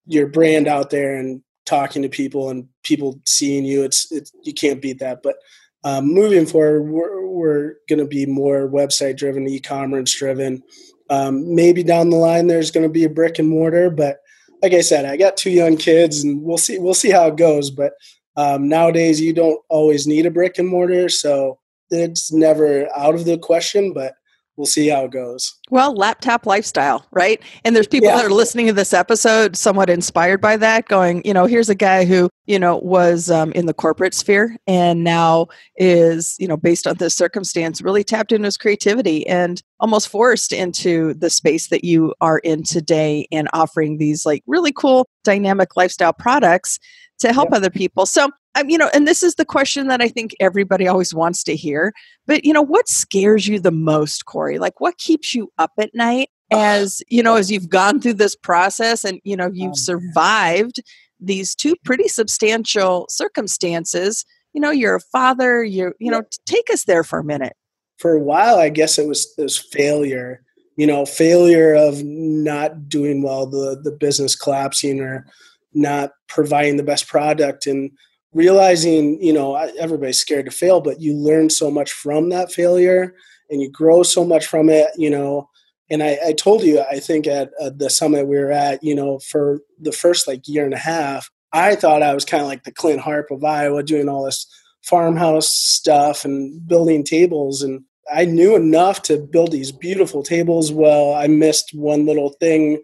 your 0.06 0.26
brand 0.26 0.66
out 0.66 0.88
there 0.88 1.16
and 1.16 1.42
talking 1.66 2.02
to 2.02 2.08
people 2.08 2.48
and 2.48 2.66
people 2.82 3.20
seeing 3.26 3.64
you. 3.64 3.84
It's, 3.84 4.10
it's 4.10 4.32
you 4.42 4.54
can't 4.54 4.80
beat 4.80 5.00
that. 5.00 5.22
But 5.22 5.36
um, 5.84 6.06
moving 6.06 6.46
forward, 6.46 6.82
we're, 6.82 7.26
we're 7.26 7.74
going 7.88 7.98
to 7.98 8.06
be 8.06 8.26
more 8.26 8.68
website 8.68 9.16
driven, 9.16 9.48
e-commerce 9.48 10.14
driven. 10.14 10.62
Um, 11.08 11.54
maybe 11.54 11.82
down 11.82 12.10
the 12.10 12.16
line 12.16 12.46
there's 12.46 12.70
going 12.70 12.86
to 12.86 12.92
be 12.92 13.04
a 13.04 13.10
brick 13.10 13.38
and 13.38 13.48
mortar, 13.48 13.90
but 13.90 14.18
like 14.62 14.72
I 14.72 14.80
said, 14.80 15.04
I 15.04 15.16
got 15.16 15.36
two 15.36 15.50
young 15.50 15.76
kids, 15.76 16.22
and 16.22 16.42
we'll 16.42 16.58
see 16.58 16.78
we'll 16.78 16.94
see 16.94 17.10
how 17.10 17.26
it 17.28 17.36
goes. 17.36 17.70
But 17.70 17.92
um, 18.36 18.68
nowadays, 18.68 19.20
you 19.20 19.32
don't 19.32 19.58
always 19.68 20.06
need 20.06 20.26
a 20.26 20.30
brick 20.30 20.58
and 20.58 20.68
mortar, 20.68 21.08
so 21.08 21.58
it's 21.90 22.32
never 22.32 22.88
out 22.96 23.14
of 23.14 23.24
the 23.24 23.38
question. 23.38 23.92
But 23.92 24.14
we'll 24.60 24.66
see 24.66 24.88
how 24.88 25.06
it 25.06 25.10
goes. 25.10 25.58
Well, 25.70 25.94
laptop 25.94 26.44
lifestyle, 26.44 27.06
right? 27.12 27.42
And 27.64 27.74
there's 27.74 27.86
people 27.86 28.10
yeah. 28.10 28.16
that 28.16 28.26
are 28.26 28.30
listening 28.30 28.66
to 28.66 28.74
this 28.74 28.92
episode 28.92 29.56
somewhat 29.56 29.88
inspired 29.88 30.42
by 30.42 30.58
that, 30.58 30.86
going, 30.86 31.22
you 31.24 31.32
know, 31.32 31.46
here's 31.46 31.70
a 31.70 31.74
guy 31.74 32.04
who, 32.04 32.28
you 32.44 32.58
know, 32.58 32.76
was 32.76 33.30
um, 33.30 33.52
in 33.52 33.64
the 33.64 33.72
corporate 33.72 34.12
sphere 34.12 34.54
and 34.66 35.02
now 35.02 35.46
is, 35.76 36.36
you 36.38 36.46
know, 36.46 36.58
based 36.58 36.86
on 36.86 36.96
this 36.98 37.14
circumstance, 37.14 37.80
really 37.80 38.04
tapped 38.04 38.32
into 38.32 38.44
his 38.44 38.58
creativity 38.58 39.26
and 39.26 39.62
almost 39.80 40.08
forced 40.08 40.52
into 40.52 41.14
the 41.14 41.30
space 41.30 41.68
that 41.68 41.84
you 41.84 42.14
are 42.20 42.38
in 42.38 42.62
today 42.62 43.26
and 43.32 43.48
offering 43.52 43.98
these 43.98 44.24
like 44.24 44.42
really 44.46 44.72
cool 44.72 45.08
dynamic 45.24 45.76
lifestyle 45.76 46.12
products 46.12 46.78
to 47.18 47.32
help 47.32 47.48
yep. 47.50 47.56
other 47.56 47.70
people. 47.70 48.06
So, 48.06 48.30
um, 48.54 48.68
you 48.68 48.78
know, 48.78 48.90
and 48.92 49.06
this 49.06 49.22
is 49.22 49.36
the 49.36 49.44
question 49.44 49.88
that 49.88 50.02
I 50.02 50.08
think 50.08 50.34
everybody 50.40 50.86
always 50.86 51.14
wants 51.14 51.42
to 51.44 51.56
hear. 51.56 51.92
But, 52.26 52.44
you 52.44 52.52
know, 52.52 52.62
what 52.62 52.88
scares 52.88 53.46
you 53.46 53.60
the 53.60 53.70
most, 53.70 54.26
Corey? 54.26 54.58
Like, 54.58 54.80
what 54.80 54.98
keeps 54.98 55.34
you 55.34 55.52
up 55.58 55.72
at 55.78 55.94
night 55.94 56.28
as, 56.52 57.02
you 57.08 57.22
know, 57.22 57.36
as 57.36 57.50
you've 57.50 57.68
gone 57.68 58.00
through 58.00 58.14
this 58.14 58.36
process 58.36 59.04
and, 59.04 59.20
you 59.24 59.36
know, 59.36 59.50
you've 59.52 59.72
oh, 59.72 59.74
survived 59.74 60.82
these 61.20 61.54
two 61.54 61.74
pretty 61.84 62.08
substantial 62.08 63.06
circumstances? 63.08 64.24
You 64.52 64.60
know, 64.60 64.70
you're 64.70 64.96
a 64.96 65.00
father, 65.00 65.62
you're, 65.62 65.94
you 66.00 66.10
know, 66.10 66.22
take 66.44 66.70
us 66.70 66.84
there 66.84 67.04
for 67.04 67.20
a 67.20 67.24
minute. 67.24 67.52
For 68.00 68.14
a 68.14 68.20
while, 68.20 68.58
I 68.58 68.70
guess 68.70 68.98
it 68.98 69.06
was, 69.06 69.32
was 69.38 69.58
failure 69.58 70.42
you 70.80 70.86
know 70.86 71.04
failure 71.04 71.74
of 71.74 72.02
not 72.02 72.88
doing 72.88 73.20
well 73.20 73.44
the 73.46 73.78
the 73.84 73.92
business 73.92 74.34
collapsing 74.34 74.98
or 74.98 75.26
not 75.74 76.12
providing 76.26 76.78
the 76.78 76.82
best 76.82 77.06
product 77.06 77.66
and 77.66 77.90
realizing 78.32 79.22
you 79.22 79.32
know 79.32 79.56
everybody's 79.78 80.18
scared 80.18 80.46
to 80.46 80.50
fail 80.50 80.80
but 80.80 80.98
you 80.98 81.14
learn 81.14 81.50
so 81.50 81.70
much 81.70 81.92
from 81.92 82.30
that 82.30 82.50
failure 82.50 83.14
and 83.50 83.60
you 83.60 83.70
grow 83.70 84.02
so 84.02 84.24
much 84.24 84.46
from 84.46 84.70
it 84.70 84.88
you 84.96 85.10
know. 85.10 85.48
And 85.90 86.02
i, 86.02 86.18
I 86.28 86.32
told 86.32 86.62
you 86.62 86.80
i 86.90 86.98
think 86.98 87.26
at 87.26 87.50
uh, 87.60 87.70
the 87.76 87.90
summit 87.90 88.26
we 88.26 88.38
were 88.38 88.52
at 88.52 88.82
you 88.82 88.94
know 88.94 89.18
for 89.18 89.60
the 89.78 89.92
first 89.92 90.26
like 90.26 90.48
year 90.48 90.64
and 90.64 90.72
a 90.72 90.78
half 90.78 91.28
i 91.52 91.74
thought 91.74 92.02
i 92.02 92.14
was 92.14 92.24
kind 92.24 92.42
of 92.42 92.48
like 92.48 92.62
the 92.62 92.72
clint 92.72 93.00
harp 93.00 93.30
of 93.30 93.44
iowa 93.44 93.82
doing 93.82 94.08
all 94.08 94.24
this 94.24 94.46
farmhouse 94.82 95.48
stuff 95.52 96.24
and 96.24 96.66
building 96.66 97.04
tables 97.04 97.60
and 97.60 97.84
i 98.12 98.24
knew 98.24 98.56
enough 98.56 99.02
to 99.02 99.18
build 99.18 99.52
these 99.52 99.72
beautiful 99.72 100.22
tables 100.22 100.72
well 100.72 101.14
i 101.14 101.26
missed 101.26 101.70
one 101.74 102.06
little 102.06 102.30
thing 102.40 102.82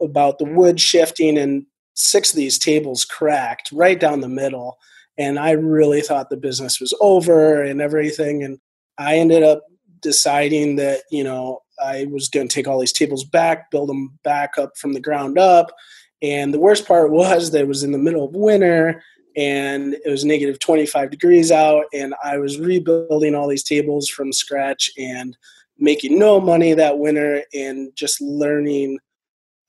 about 0.00 0.38
the 0.38 0.44
wood 0.44 0.80
shifting 0.80 1.36
and 1.36 1.66
six 1.98 2.30
of 2.30 2.36
these 2.36 2.58
tables 2.58 3.04
cracked 3.04 3.70
right 3.72 3.98
down 3.98 4.20
the 4.20 4.28
middle. 4.28 4.78
And 5.18 5.38
I 5.38 5.50
really 5.50 6.00
thought 6.00 6.30
the 6.30 6.36
business 6.36 6.80
was 6.80 6.96
over 7.00 7.62
and 7.62 7.80
everything. 7.80 8.44
And 8.44 8.58
I 8.98 9.16
ended 9.16 9.42
up 9.42 9.62
deciding 10.00 10.76
that, 10.76 11.02
you 11.10 11.24
know, 11.24 11.60
I 11.84 12.06
was 12.10 12.28
going 12.28 12.46
to 12.46 12.54
take 12.54 12.68
all 12.68 12.78
these 12.78 12.92
tables 12.92 13.24
back, 13.24 13.70
build 13.70 13.88
them 13.88 14.16
back 14.22 14.58
up 14.58 14.76
from 14.76 14.92
the 14.92 15.00
ground 15.00 15.38
up. 15.38 15.72
And 16.22 16.54
the 16.54 16.60
worst 16.60 16.86
part 16.86 17.10
was 17.10 17.50
that 17.50 17.62
it 17.62 17.68
was 17.68 17.82
in 17.82 17.92
the 17.92 17.98
middle 17.98 18.24
of 18.24 18.34
winter 18.34 19.02
and 19.38 19.94
it 20.04 20.10
was 20.10 20.24
negative 20.24 20.58
25 20.58 21.12
degrees 21.12 21.52
out. 21.52 21.84
And 21.94 22.12
I 22.24 22.38
was 22.38 22.58
rebuilding 22.58 23.36
all 23.36 23.46
these 23.46 23.62
tables 23.62 24.08
from 24.08 24.32
scratch 24.32 24.90
and 24.98 25.36
making 25.78 26.18
no 26.18 26.40
money 26.40 26.74
that 26.74 26.98
winter 26.98 27.44
and 27.54 27.92
just 27.94 28.20
learning 28.20 28.98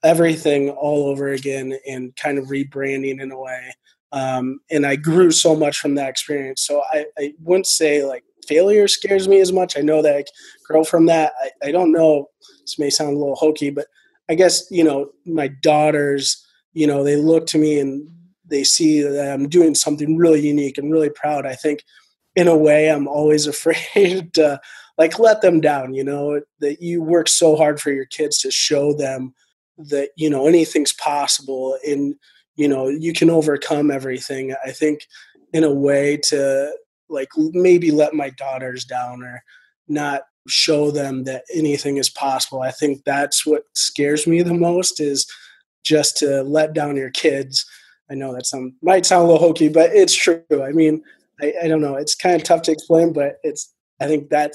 everything 0.02 0.70
all 0.70 1.06
over 1.06 1.28
again 1.28 1.78
and 1.88 2.16
kind 2.16 2.36
of 2.36 2.46
rebranding 2.46 3.20
in 3.20 3.30
a 3.30 3.38
way. 3.38 3.72
Um, 4.10 4.58
and 4.72 4.84
I 4.84 4.96
grew 4.96 5.30
so 5.30 5.54
much 5.54 5.78
from 5.78 5.94
that 5.94 6.08
experience. 6.08 6.66
So 6.66 6.82
I, 6.92 7.06
I 7.16 7.32
wouldn't 7.40 7.68
say 7.68 8.04
like 8.04 8.24
failure 8.48 8.88
scares 8.88 9.28
me 9.28 9.38
as 9.38 9.52
much. 9.52 9.78
I 9.78 9.82
know 9.82 10.02
that 10.02 10.16
I 10.16 10.24
grow 10.66 10.82
from 10.82 11.06
that. 11.06 11.32
I, 11.40 11.68
I 11.68 11.70
don't 11.70 11.92
know. 11.92 12.26
This 12.62 12.76
may 12.76 12.90
sound 12.90 13.14
a 13.14 13.20
little 13.20 13.36
hokey, 13.36 13.70
but 13.70 13.86
I 14.28 14.34
guess, 14.34 14.68
you 14.68 14.82
know, 14.82 15.12
my 15.26 15.46
daughters, 15.46 16.44
you 16.72 16.88
know, 16.88 17.04
they 17.04 17.14
look 17.14 17.46
to 17.48 17.58
me 17.58 17.78
and 17.78 18.08
they 18.50 18.64
see 18.64 19.02
that 19.02 19.32
I'm 19.32 19.48
doing 19.48 19.74
something 19.74 20.16
really 20.16 20.46
unique 20.46 20.78
and 20.78 20.92
really 20.92 21.10
proud. 21.10 21.46
I 21.46 21.54
think 21.54 21.84
in 22.36 22.48
a 22.48 22.56
way 22.56 22.90
I'm 22.90 23.08
always 23.08 23.46
afraid 23.46 24.34
to 24.34 24.60
like 24.98 25.18
let 25.18 25.40
them 25.40 25.60
down, 25.60 25.94
you 25.94 26.04
know, 26.04 26.42
that 26.58 26.82
you 26.82 27.02
work 27.02 27.28
so 27.28 27.56
hard 27.56 27.80
for 27.80 27.90
your 27.90 28.04
kids 28.04 28.38
to 28.38 28.50
show 28.50 28.92
them 28.92 29.34
that 29.88 30.10
you 30.16 30.28
know 30.28 30.46
anything's 30.46 30.92
possible 30.92 31.78
and 31.86 32.14
you 32.56 32.68
know 32.68 32.88
you 32.88 33.12
can 33.12 33.30
overcome 33.30 33.90
everything 33.90 34.54
i 34.64 34.70
think 34.70 35.06
in 35.52 35.64
a 35.64 35.72
way 35.72 36.16
to 36.16 36.70
like 37.08 37.28
maybe 37.36 37.90
let 37.90 38.14
my 38.14 38.30
daughters 38.30 38.84
down 38.84 39.22
or 39.22 39.42
not 39.88 40.22
show 40.46 40.90
them 40.90 41.24
that 41.24 41.44
anything 41.54 41.96
is 41.96 42.10
possible 42.10 42.60
i 42.60 42.70
think 42.70 43.02
that's 43.04 43.46
what 43.46 43.62
scares 43.74 44.26
me 44.26 44.42
the 44.42 44.54
most 44.54 45.00
is 45.00 45.26
just 45.82 46.16
to 46.18 46.42
let 46.42 46.74
down 46.74 46.96
your 46.96 47.10
kids 47.10 47.64
i 48.10 48.14
know 48.14 48.32
that 48.32 48.46
some 48.46 48.74
might 48.82 49.06
sound 49.06 49.24
a 49.24 49.26
little 49.32 49.46
hokey 49.46 49.68
but 49.68 49.90
it's 49.92 50.14
true 50.14 50.42
i 50.62 50.72
mean 50.72 51.02
I, 51.40 51.54
I 51.64 51.68
don't 51.68 51.80
know 51.80 51.96
it's 51.96 52.14
kind 52.14 52.36
of 52.36 52.42
tough 52.42 52.62
to 52.62 52.72
explain 52.72 53.12
but 53.12 53.38
it's 53.42 53.72
I 54.02 54.06
think 54.06 54.30
that 54.30 54.54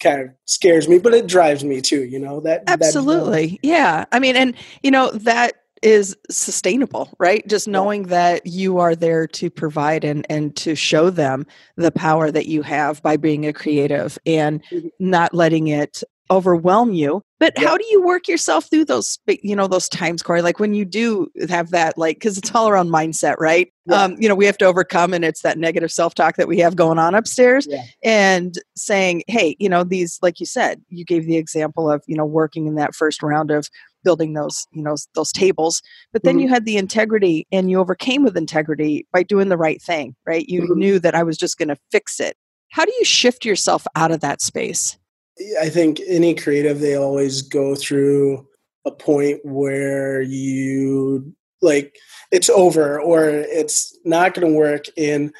kind 0.00 0.22
of 0.22 0.30
scares 0.46 0.88
me, 0.88 0.98
but 0.98 1.12
it 1.12 1.26
drives 1.26 1.62
me 1.62 1.82
too, 1.82 2.04
you 2.04 2.18
know, 2.18 2.40
that 2.40 2.64
absolutely. 2.66 3.48
That 3.48 3.58
yeah. 3.62 4.04
I 4.12 4.18
mean, 4.18 4.34
and 4.34 4.54
you 4.82 4.90
know, 4.90 5.10
that 5.10 5.56
is 5.82 6.16
sustainable, 6.30 7.12
right? 7.18 7.46
Just 7.46 7.68
knowing 7.68 8.02
yeah. 8.02 8.10
that 8.10 8.46
you 8.46 8.78
are 8.78 8.94
there 8.94 9.26
to 9.26 9.50
provide 9.50 10.04
and, 10.04 10.24
and 10.30 10.54
to 10.56 10.74
show 10.74 11.10
them 11.10 11.44
the 11.76 11.90
power 11.90 12.30
that 12.30 12.46
you 12.46 12.62
have 12.62 13.02
by 13.02 13.16
being 13.16 13.46
a 13.46 13.52
creative 13.52 14.16
and 14.24 14.62
mm-hmm. 14.70 14.88
not 15.00 15.34
letting 15.34 15.66
it 15.68 16.02
overwhelm 16.32 16.92
you. 16.92 17.22
But 17.38 17.58
how 17.58 17.76
do 17.76 17.84
you 17.90 18.00
work 18.02 18.28
yourself 18.28 18.70
through 18.70 18.84
those, 18.84 19.18
you 19.26 19.56
know, 19.56 19.66
those 19.66 19.88
times, 19.88 20.22
Corey? 20.22 20.42
Like 20.42 20.60
when 20.60 20.74
you 20.74 20.84
do 20.84 21.28
have 21.48 21.70
that, 21.70 21.98
like, 21.98 22.16
because 22.16 22.38
it's 22.38 22.54
all 22.54 22.68
around 22.68 22.90
mindset, 22.90 23.34
right? 23.40 23.72
Um, 23.90 24.16
you 24.20 24.28
know, 24.28 24.36
we 24.36 24.46
have 24.46 24.58
to 24.58 24.64
overcome, 24.64 25.12
and 25.12 25.24
it's 25.24 25.42
that 25.42 25.58
negative 25.58 25.90
self 25.90 26.14
talk 26.14 26.36
that 26.36 26.46
we 26.46 26.58
have 26.60 26.76
going 26.76 27.00
on 27.00 27.16
upstairs, 27.16 27.66
yeah. 27.68 27.82
and 28.04 28.54
saying, 28.76 29.24
hey, 29.26 29.56
you 29.58 29.68
know, 29.68 29.82
these, 29.82 30.20
like 30.22 30.38
you 30.38 30.46
said, 30.46 30.80
you 30.88 31.04
gave 31.04 31.26
the 31.26 31.36
example 31.36 31.90
of, 31.90 32.04
you 32.06 32.16
know, 32.16 32.24
working 32.24 32.68
in 32.68 32.76
that 32.76 32.94
first 32.94 33.24
round 33.24 33.50
of 33.50 33.68
building 34.04 34.32
those 34.32 34.66
you 34.72 34.82
know 34.82 34.96
those 35.14 35.32
tables 35.32 35.82
but 36.12 36.24
then 36.24 36.34
mm-hmm. 36.34 36.40
you 36.40 36.48
had 36.48 36.64
the 36.64 36.76
integrity 36.76 37.46
and 37.52 37.70
you 37.70 37.78
overcame 37.78 38.24
with 38.24 38.36
integrity 38.36 39.06
by 39.12 39.22
doing 39.22 39.48
the 39.48 39.56
right 39.56 39.80
thing 39.80 40.14
right 40.26 40.48
you 40.48 40.62
mm-hmm. 40.62 40.78
knew 40.78 40.98
that 40.98 41.14
i 41.14 41.22
was 41.22 41.36
just 41.36 41.58
going 41.58 41.68
to 41.68 41.76
fix 41.90 42.18
it 42.20 42.36
how 42.70 42.84
do 42.84 42.92
you 42.98 43.04
shift 43.04 43.44
yourself 43.44 43.86
out 43.94 44.10
of 44.10 44.20
that 44.20 44.40
space 44.40 44.98
I 45.60 45.68
think 45.68 46.00
any 46.06 46.34
creative, 46.34 46.80
they 46.80 46.94
always 46.94 47.42
go 47.42 47.74
through 47.74 48.46
a 48.84 48.90
point 48.90 49.40
where 49.44 50.20
you 50.22 51.34
like 51.60 51.94
it's 52.30 52.50
over 52.50 53.00
or 53.00 53.28
it's 53.28 53.96
not 54.04 54.34
going 54.34 54.46
to 54.46 54.58
work. 54.58 54.86
And 54.96 55.32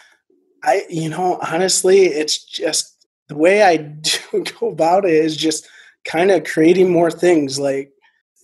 I, 0.63 0.85
you 0.89 1.09
know, 1.09 1.39
honestly, 1.43 2.03
it's 2.05 2.45
just 2.45 3.07
the 3.29 3.37
way 3.37 3.63
I 3.63 3.77
do 4.33 4.45
go 4.61 4.71
about 4.71 5.05
it 5.05 5.13
is 5.13 5.37
just 5.37 5.69
kind 6.05 6.31
of 6.31 6.45
creating 6.45 6.91
more 6.91 7.11
things. 7.11 7.59
Like 7.59 7.93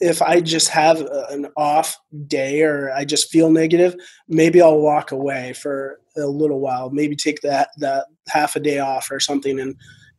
if 0.00 0.22
I 0.22 0.40
just 0.40 0.68
have 0.68 1.00
an 1.30 1.48
off 1.56 1.96
day 2.26 2.62
or 2.62 2.90
I 2.92 3.04
just 3.04 3.30
feel 3.30 3.50
negative, 3.50 3.94
maybe 4.28 4.62
I'll 4.62 4.80
walk 4.80 5.12
away 5.12 5.52
for 5.54 6.00
a 6.16 6.26
little 6.26 6.60
while, 6.60 6.90
maybe 6.90 7.16
take 7.16 7.40
that, 7.42 7.70
that 7.78 8.06
half 8.28 8.56
a 8.56 8.60
day 8.60 8.78
off 8.78 9.10
or 9.10 9.20
something 9.20 9.58
and 9.58 9.76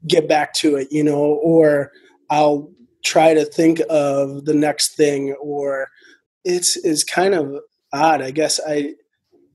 get 0.08 0.28
back 0.28 0.54
to 0.54 0.76
it, 0.76 0.88
you 0.92 1.04
know, 1.04 1.20
or 1.20 1.92
I'll 2.30 2.72
try 3.04 3.34
to 3.34 3.46
think 3.46 3.82
of 3.90 4.46
the 4.46 4.54
next 4.54 4.96
thing 4.96 5.34
or 5.42 5.90
it's 6.46 6.78
is 6.78 7.04
kind 7.04 7.34
of 7.34 7.60
odd. 7.94 8.22
I 8.22 8.32
guess 8.32 8.60
I 8.66 8.94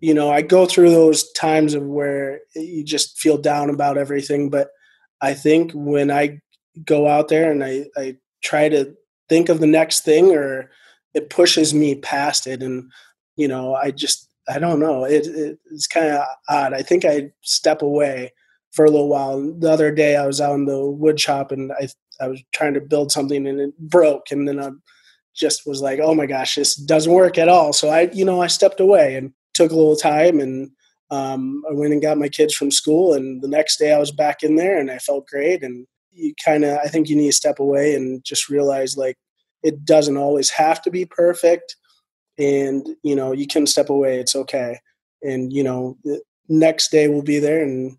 you 0.00 0.12
know, 0.12 0.30
I 0.30 0.42
go 0.42 0.66
through 0.66 0.90
those 0.90 1.30
times 1.32 1.72
of 1.72 1.82
where 1.82 2.40
you 2.54 2.84
just 2.84 3.18
feel 3.18 3.38
down 3.38 3.70
about 3.70 3.96
everything, 3.96 4.50
but 4.50 4.68
I 5.22 5.32
think 5.32 5.72
when 5.72 6.10
I 6.10 6.40
go 6.84 7.08
out 7.08 7.28
there 7.28 7.50
and 7.50 7.64
I, 7.64 7.86
I 7.96 8.16
try 8.42 8.68
to 8.68 8.94
think 9.30 9.48
of 9.48 9.60
the 9.60 9.66
next 9.66 10.04
thing 10.04 10.26
or 10.34 10.70
it 11.14 11.30
pushes 11.30 11.72
me 11.72 11.94
past 11.94 12.46
it 12.46 12.62
and 12.62 12.90
you 13.36 13.48
know, 13.48 13.74
I 13.74 13.90
just 13.90 14.28
I 14.48 14.58
don't 14.58 14.78
know. 14.78 15.04
It, 15.04 15.26
it 15.26 15.58
it's 15.70 15.86
kind 15.86 16.08
of 16.08 16.24
odd. 16.48 16.74
I 16.74 16.82
think 16.82 17.04
I 17.04 17.30
step 17.40 17.80
away 17.82 18.32
for 18.74 18.84
a 18.84 18.90
little 18.90 19.08
while. 19.08 19.40
The 19.58 19.70
other 19.70 19.90
day, 19.92 20.16
I 20.16 20.26
was 20.26 20.40
out 20.40 20.54
in 20.54 20.66
the 20.66 20.84
wood 20.86 21.20
shop 21.20 21.52
and 21.52 21.72
I 21.72 21.88
I 22.20 22.28
was 22.28 22.42
trying 22.54 22.74
to 22.74 22.80
build 22.80 23.12
something 23.12 23.46
and 23.46 23.60
it 23.60 23.78
broke, 23.78 24.30
and 24.30 24.46
then 24.48 24.60
I 24.60 24.70
just 25.34 25.62
was 25.66 25.80
like, 25.82 26.00
"Oh 26.02 26.14
my 26.14 26.26
gosh, 26.26 26.54
this 26.56 26.76
doesn't 26.76 27.12
work 27.12 27.38
at 27.38 27.48
all." 27.48 27.72
So 27.72 27.88
I, 27.88 28.10
you 28.12 28.24
know, 28.24 28.40
I 28.42 28.46
stepped 28.48 28.80
away 28.80 29.16
and 29.16 29.32
took 29.54 29.72
a 29.72 29.76
little 29.76 29.96
time, 29.96 30.40
and 30.40 30.70
um, 31.10 31.62
I 31.70 31.74
went 31.74 31.92
and 31.92 32.02
got 32.02 32.18
my 32.18 32.28
kids 32.28 32.54
from 32.54 32.70
school, 32.70 33.14
and 33.14 33.42
the 33.42 33.48
next 33.48 33.78
day 33.78 33.92
I 33.92 33.98
was 33.98 34.12
back 34.12 34.42
in 34.42 34.56
there, 34.56 34.78
and 34.78 34.90
I 34.90 34.98
felt 34.98 35.26
great. 35.26 35.62
And 35.62 35.86
you 36.12 36.34
kind 36.44 36.64
of, 36.64 36.78
I 36.78 36.88
think 36.88 37.08
you 37.08 37.16
need 37.16 37.28
to 37.28 37.32
step 37.32 37.58
away 37.58 37.94
and 37.94 38.24
just 38.24 38.48
realize 38.48 38.96
like 38.96 39.16
it 39.62 39.84
doesn't 39.84 40.16
always 40.16 40.50
have 40.50 40.82
to 40.82 40.90
be 40.90 41.04
perfect, 41.06 41.76
and 42.38 42.86
you 43.02 43.16
know, 43.16 43.32
you 43.32 43.46
can 43.46 43.66
step 43.66 43.90
away. 43.90 44.18
It's 44.20 44.36
okay, 44.36 44.78
and 45.22 45.52
you 45.52 45.64
know, 45.64 45.98
next 46.48 46.90
day 46.90 47.08
will 47.08 47.22
be 47.22 47.38
there, 47.38 47.62
and 47.62 47.96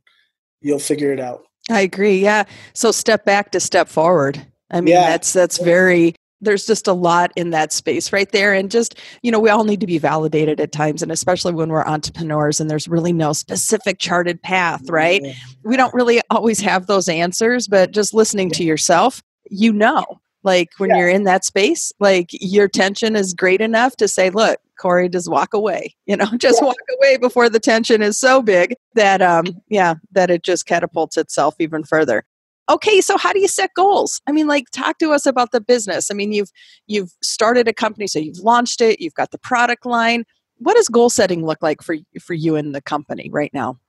you'll 0.65 0.79
figure 0.79 1.13
it 1.13 1.19
out. 1.19 1.45
I 1.69 1.81
agree. 1.81 2.17
Yeah. 2.17 2.43
So 2.73 2.91
step 2.91 3.23
back 3.23 3.51
to 3.51 3.59
step 3.59 3.87
forward. 3.87 4.45
I 4.71 4.81
mean, 4.81 4.93
yeah. 4.93 5.09
that's 5.09 5.31
that's 5.31 5.59
very 5.59 6.15
there's 6.41 6.65
just 6.65 6.87
a 6.87 6.93
lot 6.93 7.31
in 7.35 7.51
that 7.51 7.71
space 7.71 8.11
right 8.11 8.31
there 8.31 8.53
and 8.53 8.69
just 8.69 8.99
you 9.23 9.31
know 9.31 9.39
we 9.39 9.49
all 9.49 9.63
need 9.63 9.79
to 9.79 9.87
be 9.87 9.97
validated 9.97 10.59
at 10.59 10.71
times 10.71 11.01
and 11.01 11.11
especially 11.11 11.53
when 11.53 11.69
we're 11.69 11.85
entrepreneurs 11.85 12.59
and 12.59 12.69
there's 12.69 12.87
really 12.87 13.13
no 13.13 13.31
specific 13.31 13.99
charted 13.99 14.41
path 14.43 14.81
right 14.89 15.23
we 15.63 15.77
don't 15.77 15.93
really 15.93 16.21
always 16.29 16.59
have 16.59 16.87
those 16.87 17.07
answers 17.07 17.67
but 17.67 17.91
just 17.91 18.13
listening 18.13 18.51
to 18.51 18.63
yourself 18.63 19.23
you 19.49 19.71
know 19.71 20.05
like 20.45 20.69
when 20.77 20.91
yeah. 20.91 20.97
you're 20.97 21.09
in 21.09 21.23
that 21.23 21.43
space 21.43 21.91
like 21.99 22.29
your 22.31 22.67
tension 22.69 23.15
is 23.15 23.33
great 23.33 23.59
enough 23.59 23.97
to 23.97 24.07
say 24.07 24.29
look 24.29 24.59
Corey, 24.77 25.09
just 25.09 25.29
walk 25.29 25.53
away. 25.53 25.95
You 26.07 26.15
know, 26.15 26.27
just 26.37 26.61
yeah. 26.61 26.67
walk 26.67 26.75
away 26.99 27.17
before 27.17 27.49
the 27.49 27.59
tension 27.59 28.03
is 28.03 28.19
so 28.19 28.43
big 28.43 28.75
that, 28.93 29.23
um, 29.23 29.45
yeah, 29.69 29.95
that 30.11 30.29
it 30.29 30.43
just 30.43 30.67
catapults 30.67 31.17
itself 31.17 31.55
even 31.57 31.83
further. 31.83 32.25
Okay, 32.69 33.01
so 33.01 33.17
how 33.17 33.33
do 33.33 33.39
you 33.39 33.47
set 33.47 33.71
goals? 33.75 34.21
I 34.27 34.31
mean, 34.31 34.45
like, 34.45 34.69
talk 34.71 34.99
to 34.99 35.11
us 35.11 35.25
about 35.25 35.51
the 35.51 35.61
business. 35.61 36.11
I 36.11 36.13
mean, 36.13 36.31
you've 36.31 36.51
you've 36.85 37.11
started 37.23 37.67
a 37.67 37.73
company, 37.73 38.05
so 38.05 38.19
you've 38.19 38.37
launched 38.37 38.81
it. 38.81 39.01
You've 39.01 39.15
got 39.15 39.31
the 39.31 39.39
product 39.39 39.83
line. 39.85 40.25
What 40.57 40.75
does 40.75 40.87
goal 40.89 41.09
setting 41.09 41.43
look 41.43 41.63
like 41.63 41.81
for 41.81 41.95
for 42.21 42.35
you 42.35 42.55
and 42.55 42.75
the 42.75 42.81
company 42.81 43.29
right 43.31 43.51
now? 43.51 43.79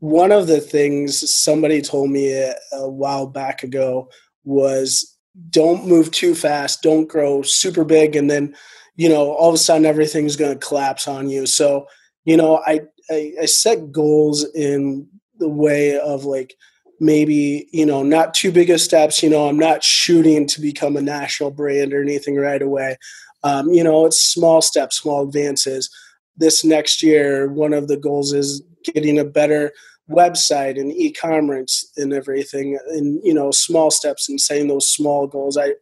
One 0.00 0.32
of 0.32 0.46
the 0.46 0.60
things 0.60 1.34
somebody 1.34 1.80
told 1.80 2.10
me 2.10 2.32
a, 2.34 2.54
a 2.72 2.88
while 2.88 3.26
back 3.26 3.62
ago 3.62 4.10
was 4.44 5.13
don't 5.50 5.86
move 5.86 6.10
too 6.10 6.34
fast, 6.34 6.82
don't 6.82 7.08
grow 7.08 7.42
super 7.42 7.84
big, 7.84 8.16
and 8.16 8.30
then 8.30 8.54
you 8.96 9.08
know, 9.08 9.32
all 9.32 9.48
of 9.48 9.54
a 9.54 9.58
sudden 9.58 9.86
everything's 9.86 10.36
going 10.36 10.52
to 10.52 10.66
collapse 10.66 11.08
on 11.08 11.28
you. 11.28 11.46
So, 11.46 11.86
you 12.24 12.36
know, 12.36 12.62
I, 12.66 12.82
I, 13.10 13.32
I 13.42 13.44
set 13.46 13.90
goals 13.90 14.44
in 14.54 15.08
the 15.38 15.48
way 15.48 15.98
of 15.98 16.24
like 16.24 16.54
maybe 17.00 17.68
you 17.72 17.84
know 17.84 18.04
not 18.04 18.34
too 18.34 18.52
big 18.52 18.70
of 18.70 18.80
steps. 18.80 19.22
You 19.22 19.30
know, 19.30 19.48
I'm 19.48 19.58
not 19.58 19.82
shooting 19.82 20.46
to 20.46 20.60
become 20.60 20.96
a 20.96 21.02
national 21.02 21.50
brand 21.50 21.92
or 21.92 22.00
anything 22.00 22.36
right 22.36 22.62
away. 22.62 22.96
Um, 23.42 23.68
you 23.70 23.84
know, 23.84 24.06
it's 24.06 24.24
small 24.24 24.62
steps, 24.62 25.00
small 25.00 25.26
advances. 25.26 25.90
This 26.36 26.64
next 26.64 27.02
year, 27.02 27.48
one 27.48 27.72
of 27.72 27.88
the 27.88 27.96
goals 27.96 28.32
is 28.32 28.62
getting 28.84 29.18
a 29.18 29.24
better 29.24 29.72
website 30.10 30.78
and 30.78 30.92
e-commerce 30.92 31.90
and 31.96 32.12
everything 32.12 32.78
and 32.88 33.20
you 33.24 33.32
know 33.32 33.50
small 33.50 33.90
steps 33.90 34.28
and 34.28 34.38
setting 34.40 34.68
those 34.68 34.86
small 34.86 35.26
goals 35.26 35.56
i 35.56 35.72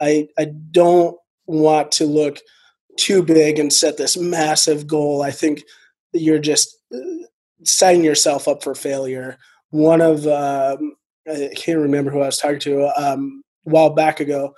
i 0.00 0.26
i 0.38 0.46
don't 0.70 1.16
want 1.46 1.92
to 1.92 2.06
look 2.06 2.38
too 2.96 3.22
big 3.22 3.58
and 3.58 3.72
set 3.72 3.96
this 3.96 4.16
massive 4.16 4.86
goal, 4.86 5.22
I 5.22 5.30
think 5.30 5.62
you're 6.12 6.38
just 6.38 6.76
uh, 6.94 6.98
setting 7.64 8.04
yourself 8.04 8.48
up 8.48 8.62
for 8.62 8.74
failure. 8.74 9.38
One 9.70 10.00
of 10.00 10.26
um, 10.26 10.96
I 11.28 11.50
can't 11.56 11.78
remember 11.78 12.10
who 12.10 12.20
I 12.20 12.26
was 12.26 12.38
talking 12.38 12.60
to 12.60 12.88
um, 13.00 13.42
a 13.66 13.70
while 13.70 13.90
back 13.90 14.20
ago. 14.20 14.54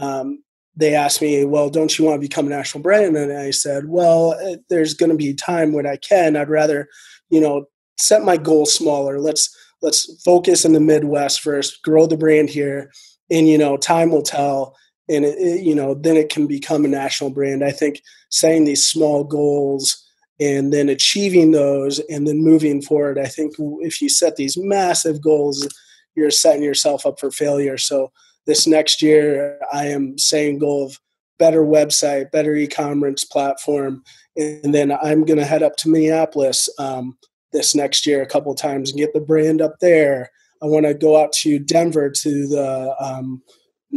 Um, 0.00 0.42
they 0.76 0.94
asked 0.94 1.22
me, 1.22 1.44
"Well, 1.44 1.70
don't 1.70 1.98
you 1.98 2.04
want 2.04 2.20
to 2.20 2.28
become 2.28 2.46
a 2.46 2.50
national 2.50 2.82
brand?" 2.82 3.16
And 3.16 3.32
I 3.32 3.50
said, 3.50 3.88
"Well, 3.88 4.32
uh, 4.32 4.56
there's 4.68 4.94
going 4.94 5.10
to 5.10 5.16
be 5.16 5.34
time 5.34 5.72
when 5.72 5.86
I 5.86 5.96
can. 5.96 6.36
I'd 6.36 6.48
rather, 6.48 6.88
you 7.30 7.40
know, 7.40 7.66
set 7.98 8.22
my 8.22 8.36
goal 8.36 8.66
smaller. 8.66 9.20
Let's 9.20 9.54
let's 9.82 10.22
focus 10.22 10.64
in 10.64 10.72
the 10.72 10.80
Midwest 10.80 11.40
first, 11.40 11.82
grow 11.82 12.06
the 12.06 12.16
brand 12.16 12.50
here, 12.50 12.90
and 13.30 13.48
you 13.48 13.58
know, 13.58 13.76
time 13.76 14.10
will 14.10 14.22
tell." 14.22 14.76
and 15.08 15.24
it, 15.24 15.38
it, 15.38 15.62
you 15.62 15.74
know 15.74 15.94
then 15.94 16.16
it 16.16 16.28
can 16.28 16.46
become 16.46 16.84
a 16.84 16.88
national 16.88 17.30
brand 17.30 17.64
i 17.64 17.70
think 17.70 18.02
setting 18.30 18.64
these 18.64 18.86
small 18.86 19.24
goals 19.24 20.04
and 20.40 20.72
then 20.72 20.88
achieving 20.88 21.50
those 21.50 21.98
and 22.10 22.26
then 22.26 22.42
moving 22.42 22.82
forward 22.82 23.18
i 23.18 23.26
think 23.26 23.54
if 23.80 24.00
you 24.00 24.08
set 24.08 24.36
these 24.36 24.56
massive 24.56 25.20
goals 25.20 25.66
you're 26.14 26.30
setting 26.30 26.62
yourself 26.62 27.06
up 27.06 27.18
for 27.18 27.30
failure 27.30 27.78
so 27.78 28.12
this 28.46 28.66
next 28.66 29.02
year 29.02 29.58
i 29.72 29.86
am 29.86 30.16
saying 30.18 30.58
goal 30.58 30.86
of 30.86 30.98
better 31.38 31.62
website 31.62 32.30
better 32.30 32.54
e-commerce 32.54 33.24
platform 33.24 34.02
and 34.36 34.74
then 34.74 34.92
i'm 35.02 35.24
going 35.24 35.38
to 35.38 35.44
head 35.44 35.62
up 35.62 35.76
to 35.76 35.88
minneapolis 35.88 36.68
um, 36.78 37.16
this 37.52 37.74
next 37.74 38.06
year 38.06 38.22
a 38.22 38.26
couple 38.26 38.54
times 38.54 38.90
and 38.90 38.98
get 38.98 39.12
the 39.12 39.20
brand 39.20 39.60
up 39.60 39.78
there 39.80 40.30
i 40.62 40.66
want 40.66 40.86
to 40.86 40.94
go 40.94 41.20
out 41.20 41.32
to 41.32 41.58
denver 41.58 42.10
to 42.10 42.46
the 42.48 42.94
um, 43.00 43.42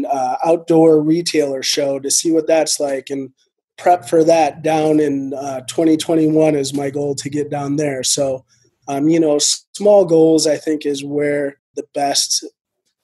uh, 0.10 0.36
outdoor 0.46 1.02
retailer 1.02 1.64
show 1.64 2.00
to 2.00 2.10
see 2.10 2.32
what 2.32 2.48
that's 2.48 2.80
like 2.80 3.10
and 3.10 3.32
prep 3.82 4.08
for 4.08 4.24
that 4.24 4.62
down 4.62 5.00
in 5.00 5.34
uh, 5.34 5.62
2021 5.62 6.56
is 6.56 6.74
my 6.74 6.90
goal 6.90 7.16
to 7.16 7.30
get 7.30 7.50
down 7.50 7.78
there. 7.78 8.04
So, 8.04 8.46
um, 8.88 9.10
you 9.10 9.20
know, 9.20 9.40
small 9.40 10.06
goals 10.06 10.46
I 10.46 10.58
think 10.58 10.86
is 10.86 11.04
where 11.04 11.58
the 11.76 11.86
best 11.94 12.46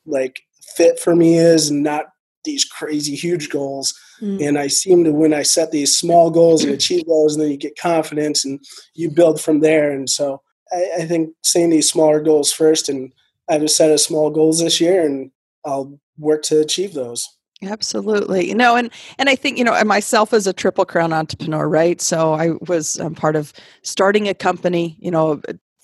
like 0.05 0.39
fit 0.75 0.99
for 0.99 1.15
me 1.15 1.38
is, 1.38 1.71
not 1.71 2.05
these 2.45 2.63
crazy 2.63 3.15
huge 3.15 3.49
goals. 3.49 3.93
Mm. 4.21 4.47
And 4.47 4.58
I 4.58 4.67
seem 4.67 5.03
to 5.03 5.12
when 5.12 5.34
I 5.34 5.43
set 5.43 5.71
these 5.71 5.97
small 5.97 6.32
goals 6.32 6.63
and 6.63 6.73
achieve 6.73 7.06
those, 7.06 7.36
and 7.36 7.43
then 7.43 7.51
you 7.51 7.58
get 7.58 7.77
confidence 7.77 8.45
and 8.45 8.60
you 8.93 9.10
build 9.10 9.39
from 9.39 9.60
there. 9.60 9.91
And 9.91 10.10
so 10.10 10.41
I, 10.71 10.91
I 10.99 11.06
think 11.06 11.30
setting 11.43 11.69
these 11.69 11.89
smaller 11.89 12.21
goals 12.21 12.51
first, 12.51 12.89
and 12.89 13.13
I 13.49 13.53
have 13.53 13.63
a 13.63 13.67
set 13.67 13.91
of 13.91 13.99
small 13.99 14.30
goals 14.30 14.60
this 14.60 14.82
year, 14.82 15.06
and 15.06 15.32
I'll 15.65 15.99
work 16.17 16.41
to 16.43 16.60
achieve 16.60 16.93
those 16.93 17.27
absolutely 17.63 18.47
you 18.47 18.53
know 18.53 18.75
and 18.75 18.91
and 19.17 19.30
i 19.30 19.36
think 19.36 19.58
you 19.58 19.63
know 19.63 19.84
myself 19.84 20.32
as 20.32 20.45
a 20.45 20.53
triple 20.53 20.86
crown 20.86 21.12
entrepreneur 21.12 21.67
right 21.67 22.01
so 22.01 22.34
i 22.34 22.51
was 22.67 22.99
um, 22.99 23.15
part 23.15 23.36
of 23.36 23.51
starting 23.82 24.27
a 24.27 24.34
company 24.34 24.95
you 24.99 25.10
know 25.10 25.41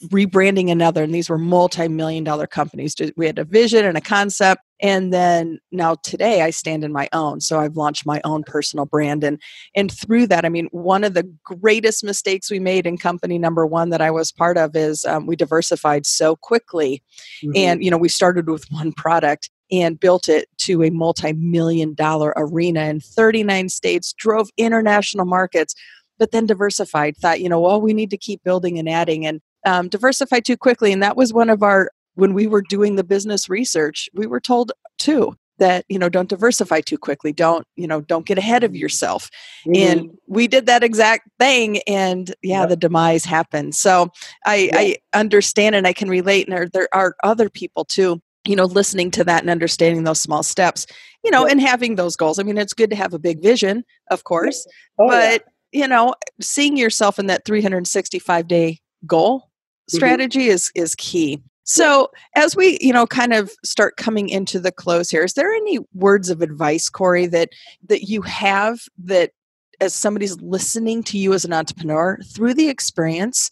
rebranding 0.10 0.72
another 0.72 1.04
and 1.04 1.13
these 1.13 1.30
were 1.30 1.38
multi-million 1.38 2.24
dollar 2.24 2.48
companies 2.48 2.96
we 3.16 3.26
had 3.26 3.39
a 3.39 3.44
vision 3.44 3.86
and 3.86 3.98
a 3.98 4.02
concept 4.02 4.62
and 4.82 5.13
then 5.13 5.60
now 5.72 5.96
today 6.04 6.42
i 6.42 6.50
stand 6.50 6.84
in 6.84 6.92
my 6.92 7.08
own 7.13 7.39
so 7.39 7.60
i've 7.60 7.78
launched 7.78 8.06
my 8.06 8.20
own 8.24 8.44
personal 8.44 8.86
brand 8.86 9.24
and 9.24 9.42
and 9.76 9.92
through 9.92 10.28
that 10.28 10.46
i 10.46 10.50
mean 10.50 10.68
one 10.72 11.04
of 11.04 11.13
the 11.13 11.24
greatest 11.44 12.04
mistakes 12.04 12.52
we 12.52 12.60
made 12.60 12.86
in 12.86 12.98
company 12.98 13.38
number 13.38 13.66
one 13.66 13.89
that 13.89 14.02
i 14.02 14.12
was 14.12 14.32
part 14.32 14.58
of 14.58 14.76
is 14.76 15.06
um, 15.06 15.26
we 15.26 15.36
diversified 15.36 16.06
so 16.06 16.36
quickly 16.36 17.02
mm-hmm. 17.44 17.52
and 17.56 17.84
you 17.84 17.89
know 17.89 17.98
we 17.98 18.10
started 18.10 18.50
with 18.50 18.66
one 18.72 18.92
product 18.92 19.50
and 19.72 20.00
built 20.00 20.28
it 20.28 20.48
to 20.58 20.84
a 20.84 20.89
multi-million 20.89 21.94
dollar 21.94 22.34
arena 22.36 22.82
in 22.82 23.00
39 23.00 23.70
states 23.70 24.13
drove 24.13 24.50
international 24.58 25.26
markets 25.26 25.74
but 26.20 26.32
then 26.32 26.46
diversified 26.46 27.16
thought 27.18 27.39
you 27.39 27.48
know 27.48 27.60
well 27.60 27.80
we 27.80 27.94
need 27.94 28.10
to 28.10 28.18
keep 28.18 28.44
building 28.44 28.78
and 28.78 28.89
adding 28.89 29.26
and 29.26 29.42
um, 29.65 29.89
diversify 29.89 30.39
too 30.39 30.58
quickly 30.58 30.91
and 30.91 31.04
that 31.04 31.17
was 31.17 31.34
one 31.34 31.49
of 31.49 31.63
our 31.63 31.91
when 32.15 32.34
we 32.34 32.47
were 32.47 32.62
doing 32.62 32.95
the 32.95 33.04
business 33.04 33.49
research 33.49 34.10
we 34.13 34.28
were 34.28 34.39
told 34.39 34.71
too 34.97 35.36
that 35.60 35.86
you 35.88 35.99
know 35.99 36.10
don't 36.10 36.30
diversify 36.30 36.82
too 36.82 36.97
quickly 36.97 37.32
don't 37.32 37.65
you 37.76 37.88
know 37.88 38.02
don't 38.02 38.26
get 38.26 38.38
ahead 38.38 38.63
of 38.63 38.76
yourself. 38.76 39.30
Mm-hmm. 39.67 39.99
and 39.99 40.10
we 40.28 40.47
did 40.47 40.65
that 40.65 40.84
exact 40.84 41.30
thing 41.39 41.80
and 41.88 42.34
yeah 42.41 42.65
the 42.65 42.76
demise 42.76 43.26
happened. 43.26 43.76
So 43.76 44.10
i 44.45 44.69
i 44.73 45.17
understand 45.17 45.76
and 45.76 45.88
i 45.88 45.93
can 45.93 46.10
relate 46.10 46.47
and 46.47 46.56
there, 46.56 46.67
there 46.67 46.89
are 46.93 47.15
other 47.23 47.49
people 47.49 47.86
too 47.86 48.21
you 48.45 48.56
know 48.56 48.65
listening 48.65 49.12
to 49.12 49.23
that 49.23 49.41
and 49.41 49.49
understanding 49.49 50.04
those 50.04 50.21
small 50.21 50.43
steps 50.43 50.86
you 51.23 51.32
know 51.32 51.45
and 51.45 51.62
having 51.62 51.95
those 51.95 52.15
goals. 52.15 52.39
I 52.39 52.43
mean 52.43 52.58
it's 52.58 52.73
good 52.73 52.89
to 52.89 52.95
have 52.95 53.13
a 53.13 53.19
big 53.19 53.41
vision 53.41 53.84
of 54.10 54.23
course 54.23 54.65
oh, 54.99 55.08
but 55.08 55.43
you 55.71 55.88
know 55.88 56.15
seeing 56.41 56.78
yourself 56.78 57.19
in 57.19 57.28
that 57.28 57.45
365 57.45 58.47
day 58.47 58.80
goal. 59.06 59.49
Strategy 59.88 60.41
mm-hmm. 60.41 60.52
is 60.52 60.72
is 60.76 60.96
key. 60.96 61.41
So 61.63 62.10
as 62.36 62.56
we 62.56 62.78
you 62.82 62.93
know 62.93 63.08
kind 63.08 63.34
of 63.34 63.52
start 63.63 63.98
coming 63.98 64.30
into 64.30 64.60
the 64.60 64.72
close 64.72 65.10
here 65.10 65.24
is 65.24 65.34
there 65.34 65.54
any 65.54 65.80
words 65.93 66.30
of 66.30 66.41
advice 66.41 66.89
corey 66.89 67.26
that 67.28 67.50
that 67.88 68.04
you 68.04 68.22
have 68.24 68.80
that 69.04 69.32
as 69.80 69.93
somebody's 69.93 70.39
listening 70.41 71.04
to 71.04 71.17
you 71.17 71.34
as 71.34 71.46
an 71.46 71.54
entrepreneur 71.54 72.17
through 72.34 72.54
the 72.54 72.69
experience 72.69 73.50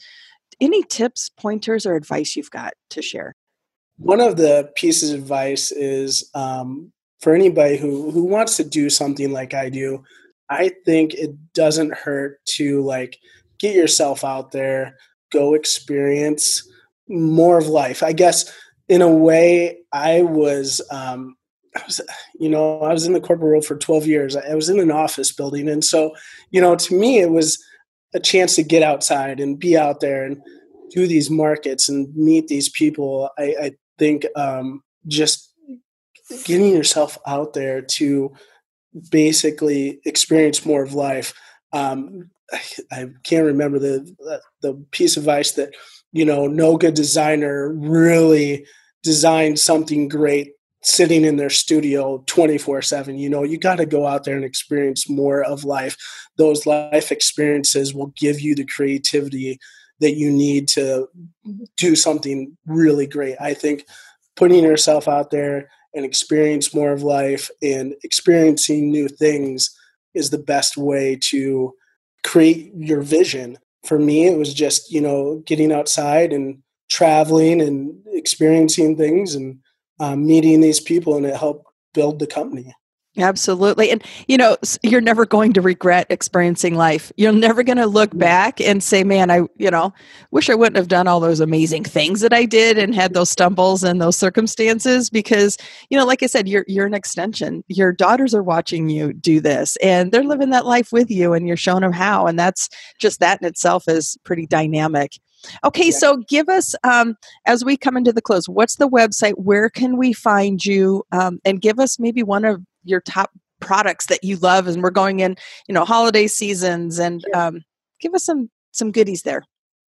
any 0.59 0.83
tips 0.83 1.29
pointers 1.29 1.85
or 1.85 1.95
advice 1.95 2.35
you've 2.35 2.51
got 2.51 2.73
to 2.91 3.01
share? 3.01 3.35
One 3.97 4.21
of 4.21 4.37
the 4.37 4.71
pieces 4.75 5.11
of 5.11 5.21
advice 5.21 5.71
is 5.71 6.29
um, 6.35 6.91
for 7.21 7.33
anybody 7.33 7.77
who 7.77 8.11
who 8.11 8.23
wants 8.23 8.57
to 8.57 8.63
do 8.63 8.89
something 8.89 9.31
like 9.31 9.53
i 9.53 9.69
do 9.69 10.03
i 10.49 10.71
think 10.85 11.13
it 11.13 11.31
doesn't 11.53 11.93
hurt 11.93 12.43
to 12.45 12.81
like 12.81 13.17
get 13.59 13.75
yourself 13.75 14.25
out 14.25 14.51
there 14.51 14.97
go 15.31 15.53
experience 15.53 16.67
more 17.07 17.57
of 17.57 17.67
life. 17.67 18.03
I 18.03 18.13
guess 18.13 18.51
in 18.87 19.01
a 19.01 19.09
way, 19.09 19.79
I 19.91 20.21
was, 20.21 20.81
um, 20.91 21.35
I 21.75 21.83
was, 21.85 22.01
you 22.39 22.49
know, 22.49 22.81
I 22.81 22.91
was 22.91 23.05
in 23.05 23.13
the 23.13 23.21
corporate 23.21 23.49
world 23.49 23.65
for 23.65 23.77
12 23.77 24.05
years. 24.05 24.35
I 24.35 24.53
was 24.55 24.69
in 24.69 24.79
an 24.79 24.91
office 24.91 25.31
building. 25.31 25.69
And 25.69 25.83
so, 25.83 26.13
you 26.51 26.59
know, 26.59 26.75
to 26.75 26.93
me, 26.93 27.19
it 27.19 27.31
was 27.31 27.63
a 28.13 28.19
chance 28.19 28.55
to 28.55 28.63
get 28.63 28.83
outside 28.83 29.39
and 29.39 29.57
be 29.57 29.77
out 29.77 30.01
there 30.01 30.25
and 30.25 30.41
do 30.89 31.07
these 31.07 31.29
markets 31.29 31.87
and 31.87 32.13
meet 32.15 32.47
these 32.47 32.67
people. 32.69 33.29
I, 33.37 33.55
I 33.61 33.71
think 33.97 34.25
um, 34.35 34.83
just 35.07 35.53
getting 36.43 36.73
yourself 36.73 37.17
out 37.25 37.53
there 37.53 37.81
to 37.81 38.33
basically 39.09 40.01
experience 40.05 40.65
more 40.65 40.83
of 40.83 40.93
life. 40.93 41.33
Um, 41.71 42.29
I 42.91 43.07
can't 43.23 43.45
remember 43.45 43.79
the 43.79 44.39
the 44.61 44.73
piece 44.91 45.17
of 45.17 45.23
advice 45.23 45.51
that 45.53 45.73
you 46.11 46.25
know 46.25 46.47
no 46.47 46.77
good 46.77 46.93
designer 46.93 47.71
really 47.73 48.65
designed 49.03 49.59
something 49.59 50.07
great 50.07 50.53
sitting 50.83 51.25
in 51.25 51.35
their 51.35 51.49
studio 51.49 52.23
24 52.25 52.81
7 52.81 53.17
you 53.17 53.29
know 53.29 53.43
you 53.43 53.57
got 53.57 53.75
to 53.75 53.85
go 53.85 54.07
out 54.07 54.23
there 54.23 54.35
and 54.35 54.45
experience 54.45 55.09
more 55.09 55.43
of 55.43 55.63
life. 55.63 55.97
Those 56.37 56.65
life 56.65 57.11
experiences 57.11 57.93
will 57.93 58.13
give 58.17 58.39
you 58.39 58.55
the 58.55 58.65
creativity 58.65 59.59
that 59.99 60.15
you 60.15 60.31
need 60.31 60.67
to 60.67 61.07
do 61.77 61.95
something 61.95 62.57
really 62.65 63.05
great. 63.05 63.37
I 63.39 63.53
think 63.53 63.85
putting 64.35 64.63
yourself 64.63 65.07
out 65.07 65.29
there 65.29 65.69
and 65.93 66.03
experience 66.03 66.73
more 66.73 66.91
of 66.91 67.03
life 67.03 67.49
and 67.61 67.93
experiencing 68.03 68.89
new 68.89 69.07
things 69.07 69.69
is 70.13 70.29
the 70.29 70.37
best 70.37 70.77
way 70.77 71.17
to 71.21 71.73
create 72.23 72.71
your 72.75 73.01
vision. 73.01 73.57
For 73.85 73.97
me, 73.97 74.27
it 74.27 74.37
was 74.37 74.53
just, 74.53 74.91
you 74.91 75.01
know, 75.01 75.41
getting 75.45 75.71
outside 75.71 76.33
and 76.33 76.61
traveling 76.89 77.61
and 77.61 77.95
experiencing 78.07 78.97
things 78.97 79.33
and 79.35 79.59
um, 79.99 80.25
meeting 80.25 80.61
these 80.61 80.79
people, 80.79 81.15
and 81.15 81.25
it 81.25 81.35
helped 81.35 81.65
build 81.93 82.19
the 82.19 82.27
company. 82.27 82.73
Absolutely. 83.17 83.91
And, 83.91 84.01
you 84.29 84.37
know, 84.37 84.55
you're 84.83 85.01
never 85.01 85.25
going 85.25 85.51
to 85.53 85.61
regret 85.61 86.07
experiencing 86.09 86.75
life. 86.75 87.11
You're 87.17 87.33
never 87.33 87.61
going 87.61 87.77
to 87.77 87.85
look 87.85 88.17
back 88.17 88.61
and 88.61 88.81
say, 88.81 89.03
man, 89.03 89.29
I, 89.29 89.41
you 89.57 89.69
know, 89.69 89.93
wish 90.31 90.49
I 90.49 90.55
wouldn't 90.55 90.77
have 90.77 90.87
done 90.87 91.07
all 91.07 91.19
those 91.19 91.41
amazing 91.41 91.83
things 91.83 92.21
that 92.21 92.31
I 92.31 92.45
did 92.45 92.77
and 92.77 92.95
had 92.95 93.13
those 93.13 93.29
stumbles 93.29 93.83
and 93.83 94.01
those 94.01 94.15
circumstances 94.15 95.09
because, 95.09 95.57
you 95.89 95.97
know, 95.97 96.05
like 96.05 96.23
I 96.23 96.27
said, 96.27 96.47
you're, 96.47 96.63
you're 96.69 96.85
an 96.85 96.93
extension. 96.93 97.65
Your 97.67 97.91
daughters 97.91 98.33
are 98.33 98.43
watching 98.43 98.87
you 98.87 99.11
do 99.11 99.41
this 99.41 99.75
and 99.83 100.13
they're 100.13 100.23
living 100.23 100.51
that 100.51 100.65
life 100.65 100.93
with 100.93 101.11
you 101.11 101.33
and 101.33 101.45
you're 101.45 101.57
showing 101.57 101.81
them 101.81 101.91
how. 101.91 102.27
And 102.27 102.39
that's 102.39 102.69
just 102.97 103.19
that 103.19 103.41
in 103.41 103.47
itself 103.47 103.89
is 103.89 104.17
pretty 104.23 104.47
dynamic. 104.47 105.19
Okay, 105.63 105.85
yeah. 105.85 105.97
so 105.97 106.17
give 106.17 106.49
us, 106.49 106.75
um, 106.83 107.15
as 107.45 107.65
we 107.65 107.77
come 107.77 107.97
into 107.97 108.13
the 108.13 108.21
close, 108.21 108.47
what's 108.47 108.75
the 108.75 108.89
website? 108.89 109.33
Where 109.37 109.69
can 109.69 109.97
we 109.97 110.13
find 110.13 110.63
you? 110.65 111.03
Um, 111.11 111.39
and 111.45 111.61
give 111.61 111.79
us 111.79 111.99
maybe 111.99 112.23
one 112.23 112.45
of 112.45 112.61
your 112.83 113.01
top 113.01 113.31
products 113.61 114.07
that 114.07 114.23
you 114.23 114.35
love 114.37 114.67
and 114.67 114.83
we're 114.83 114.89
going 114.89 115.19
in 115.19 115.37
you 115.67 115.73
know 115.73 115.85
holiday 115.85 116.27
seasons 116.27 116.99
and 116.99 117.23
um, 117.33 117.61
give 118.01 118.13
us 118.13 118.25
some 118.25 118.49
some 118.71 118.91
goodies 118.91 119.21
there 119.21 119.43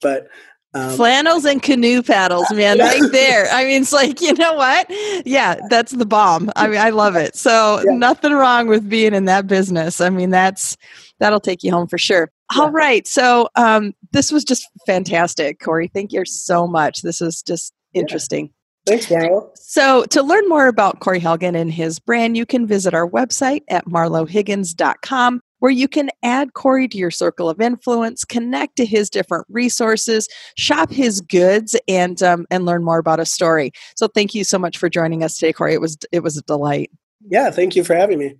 But 0.00 0.28
um, 0.74 0.96
Flannels 0.96 1.44
and 1.44 1.62
canoe 1.62 2.02
paddles, 2.02 2.50
man, 2.54 2.78
right 2.78 3.12
there. 3.12 3.46
I 3.50 3.64
mean, 3.64 3.82
it's 3.82 3.92
like, 3.92 4.20
you 4.22 4.32
know 4.34 4.54
what? 4.54 4.86
Yeah, 5.26 5.56
that's 5.68 5.92
the 5.92 6.06
bomb. 6.06 6.50
I 6.56 6.66
mean, 6.68 6.80
I 6.80 6.90
love 6.90 7.14
it. 7.14 7.36
So, 7.36 7.82
yeah. 7.84 7.94
nothing 7.94 8.32
wrong 8.32 8.68
with 8.68 8.88
being 8.88 9.14
in 9.14 9.26
that 9.26 9.46
business. 9.46 10.00
I 10.00 10.08
mean, 10.08 10.30
that's 10.30 10.76
that'll 11.20 11.40
take 11.40 11.62
you 11.62 11.70
home 11.70 11.88
for 11.88 11.98
sure. 11.98 12.30
Yeah. 12.54 12.62
All 12.62 12.70
right. 12.70 13.06
So, 13.06 13.48
um, 13.54 13.92
this 14.12 14.32
was 14.32 14.44
just 14.44 14.66
fantastic, 14.86 15.60
Corey. 15.60 15.90
Thank 15.92 16.12
you 16.12 16.24
so 16.24 16.66
much. 16.66 17.02
This 17.02 17.20
is 17.20 17.42
just 17.42 17.72
interesting. 17.92 18.50
Thanks, 18.86 19.06
Marlo. 19.06 19.50
So, 19.54 20.04
to 20.06 20.22
learn 20.22 20.48
more 20.48 20.66
about 20.66 21.00
Corey 21.00 21.20
Helgen 21.20 21.56
and 21.56 21.72
his 21.72 21.98
brand, 21.98 22.36
you 22.36 22.44
can 22.44 22.66
visit 22.66 22.94
our 22.94 23.08
website 23.08 23.62
at 23.68 23.86
marlohiggins.com 23.86 25.40
where 25.60 25.70
you 25.70 25.86
can 25.86 26.10
add 26.24 26.54
Corey 26.54 26.88
to 26.88 26.98
your 26.98 27.12
circle 27.12 27.48
of 27.48 27.60
influence, 27.60 28.24
connect 28.24 28.74
to 28.74 28.84
his 28.84 29.08
different 29.08 29.46
resources, 29.48 30.28
shop 30.56 30.90
his 30.90 31.20
goods, 31.20 31.76
and 31.86 32.20
um, 32.20 32.46
and 32.50 32.66
learn 32.66 32.82
more 32.82 32.98
about 32.98 33.20
his 33.20 33.32
story. 33.32 33.70
So 33.96 34.08
thank 34.08 34.34
you 34.34 34.42
so 34.42 34.58
much 34.58 34.76
for 34.76 34.88
joining 34.88 35.22
us 35.22 35.38
today, 35.38 35.52
Corey. 35.52 35.74
It 35.74 35.80
was 35.80 35.96
it 36.10 36.24
was 36.24 36.36
a 36.36 36.42
delight. 36.42 36.90
Yeah, 37.28 37.52
thank 37.52 37.76
you 37.76 37.84
for 37.84 37.94
having 37.94 38.18
me. 38.18 38.34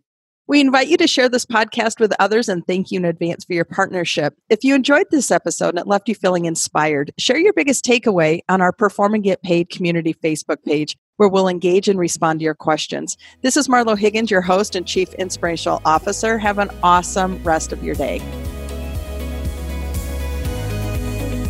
We 0.48 0.60
invite 0.60 0.88
you 0.88 0.96
to 0.96 1.06
share 1.06 1.28
this 1.28 1.46
podcast 1.46 2.00
with 2.00 2.12
others 2.18 2.48
and 2.48 2.66
thank 2.66 2.90
you 2.90 2.98
in 2.98 3.04
advance 3.04 3.44
for 3.44 3.52
your 3.52 3.64
partnership. 3.64 4.34
If 4.48 4.64
you 4.64 4.74
enjoyed 4.74 5.06
this 5.10 5.30
episode 5.30 5.70
and 5.70 5.78
it 5.78 5.86
left 5.86 6.08
you 6.08 6.16
feeling 6.16 6.46
inspired, 6.46 7.12
share 7.16 7.38
your 7.38 7.52
biggest 7.52 7.84
takeaway 7.84 8.40
on 8.48 8.60
our 8.60 8.72
Perform 8.72 9.14
and 9.14 9.22
Get 9.22 9.42
Paid 9.42 9.70
community 9.70 10.14
Facebook 10.14 10.62
page 10.64 10.96
where 11.16 11.28
we'll 11.28 11.46
engage 11.46 11.88
and 11.88 11.98
respond 11.98 12.40
to 12.40 12.44
your 12.44 12.56
questions. 12.56 13.16
This 13.42 13.56
is 13.56 13.68
Marlo 13.68 13.96
Higgins, 13.96 14.32
your 14.32 14.40
host 14.40 14.74
and 14.74 14.84
Chief 14.84 15.14
Inspirational 15.14 15.80
Officer. 15.84 16.38
Have 16.38 16.58
an 16.58 16.70
awesome 16.82 17.40
rest 17.44 17.72
of 17.72 17.84
your 17.84 17.94
day. 17.94 18.20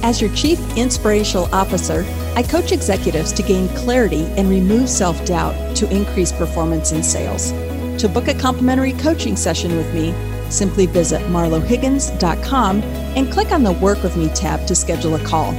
As 0.03 0.21
your 0.21 0.35
Chief 0.35 0.59
Inspirational 0.77 1.47
Officer, 1.55 2.05
I 2.37 2.43
coach 2.43 2.73
executives 2.73 3.33
to 3.33 3.43
gain 3.43 3.69
clarity 3.69 4.25
and 4.37 4.51
remove 4.51 4.91
self 4.91 5.25
doubt 5.25 5.77
to 5.77 5.89
increase 5.91 6.33
performance 6.33 6.93
in 6.93 7.03
sales. 7.03 7.53
To 8.03 8.09
book 8.09 8.27
a 8.27 8.35
complimentary 8.35 8.95
coaching 8.95 9.37
session 9.37 9.77
with 9.77 9.95
me, 9.95 10.13
simply 10.51 10.87
visit 10.87 11.21
marlohiggins.com 11.31 12.83
and 12.83 13.31
click 13.31 13.53
on 13.53 13.63
the 13.63 13.71
Work 13.75 14.03
With 14.03 14.17
Me 14.17 14.29
tab 14.31 14.67
to 14.67 14.75
schedule 14.75 15.15
a 15.15 15.25
call. 15.25 15.53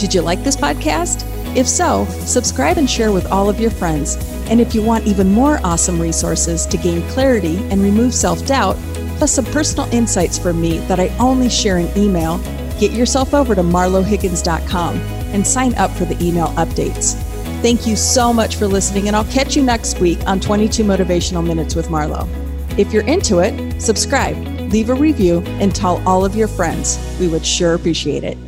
Did 0.00 0.12
you 0.12 0.22
like 0.22 0.42
this 0.42 0.56
podcast? 0.56 1.22
If 1.56 1.68
so, 1.68 2.04
subscribe 2.26 2.78
and 2.78 2.90
share 2.90 3.12
with 3.12 3.30
all 3.30 3.48
of 3.48 3.60
your 3.60 3.70
friends. 3.70 4.16
And 4.50 4.60
if 4.60 4.74
you 4.74 4.82
want 4.82 5.06
even 5.06 5.30
more 5.30 5.60
awesome 5.62 6.02
resources 6.02 6.66
to 6.66 6.76
gain 6.76 7.08
clarity 7.10 7.58
and 7.70 7.80
remove 7.80 8.12
self 8.12 8.44
doubt, 8.44 8.74
plus 9.18 9.34
some 9.34 9.44
personal 9.44 9.88
insights 9.94 10.36
from 10.36 10.60
me 10.60 10.78
that 10.88 10.98
I 10.98 11.16
only 11.18 11.48
share 11.48 11.78
in 11.78 11.96
email, 11.96 12.38
get 12.80 12.90
yourself 12.90 13.34
over 13.34 13.54
to 13.54 13.62
marlohiggins.com 13.62 14.96
and 14.96 15.46
sign 15.46 15.76
up 15.76 15.92
for 15.92 16.06
the 16.06 16.20
email 16.20 16.48
updates. 16.56 17.14
Thank 17.60 17.88
you 17.88 17.96
so 17.96 18.32
much 18.32 18.54
for 18.54 18.68
listening, 18.68 19.08
and 19.08 19.16
I'll 19.16 19.24
catch 19.24 19.56
you 19.56 19.64
next 19.64 19.98
week 19.98 20.20
on 20.28 20.38
22 20.38 20.84
Motivational 20.84 21.44
Minutes 21.44 21.74
with 21.74 21.88
Marlo. 21.88 22.28
If 22.78 22.92
you're 22.92 23.02
into 23.02 23.40
it, 23.40 23.82
subscribe, 23.82 24.36
leave 24.70 24.90
a 24.90 24.94
review, 24.94 25.40
and 25.58 25.74
tell 25.74 26.00
all 26.06 26.24
of 26.24 26.36
your 26.36 26.46
friends. 26.46 27.00
We 27.18 27.26
would 27.26 27.44
sure 27.44 27.74
appreciate 27.74 28.22
it. 28.22 28.38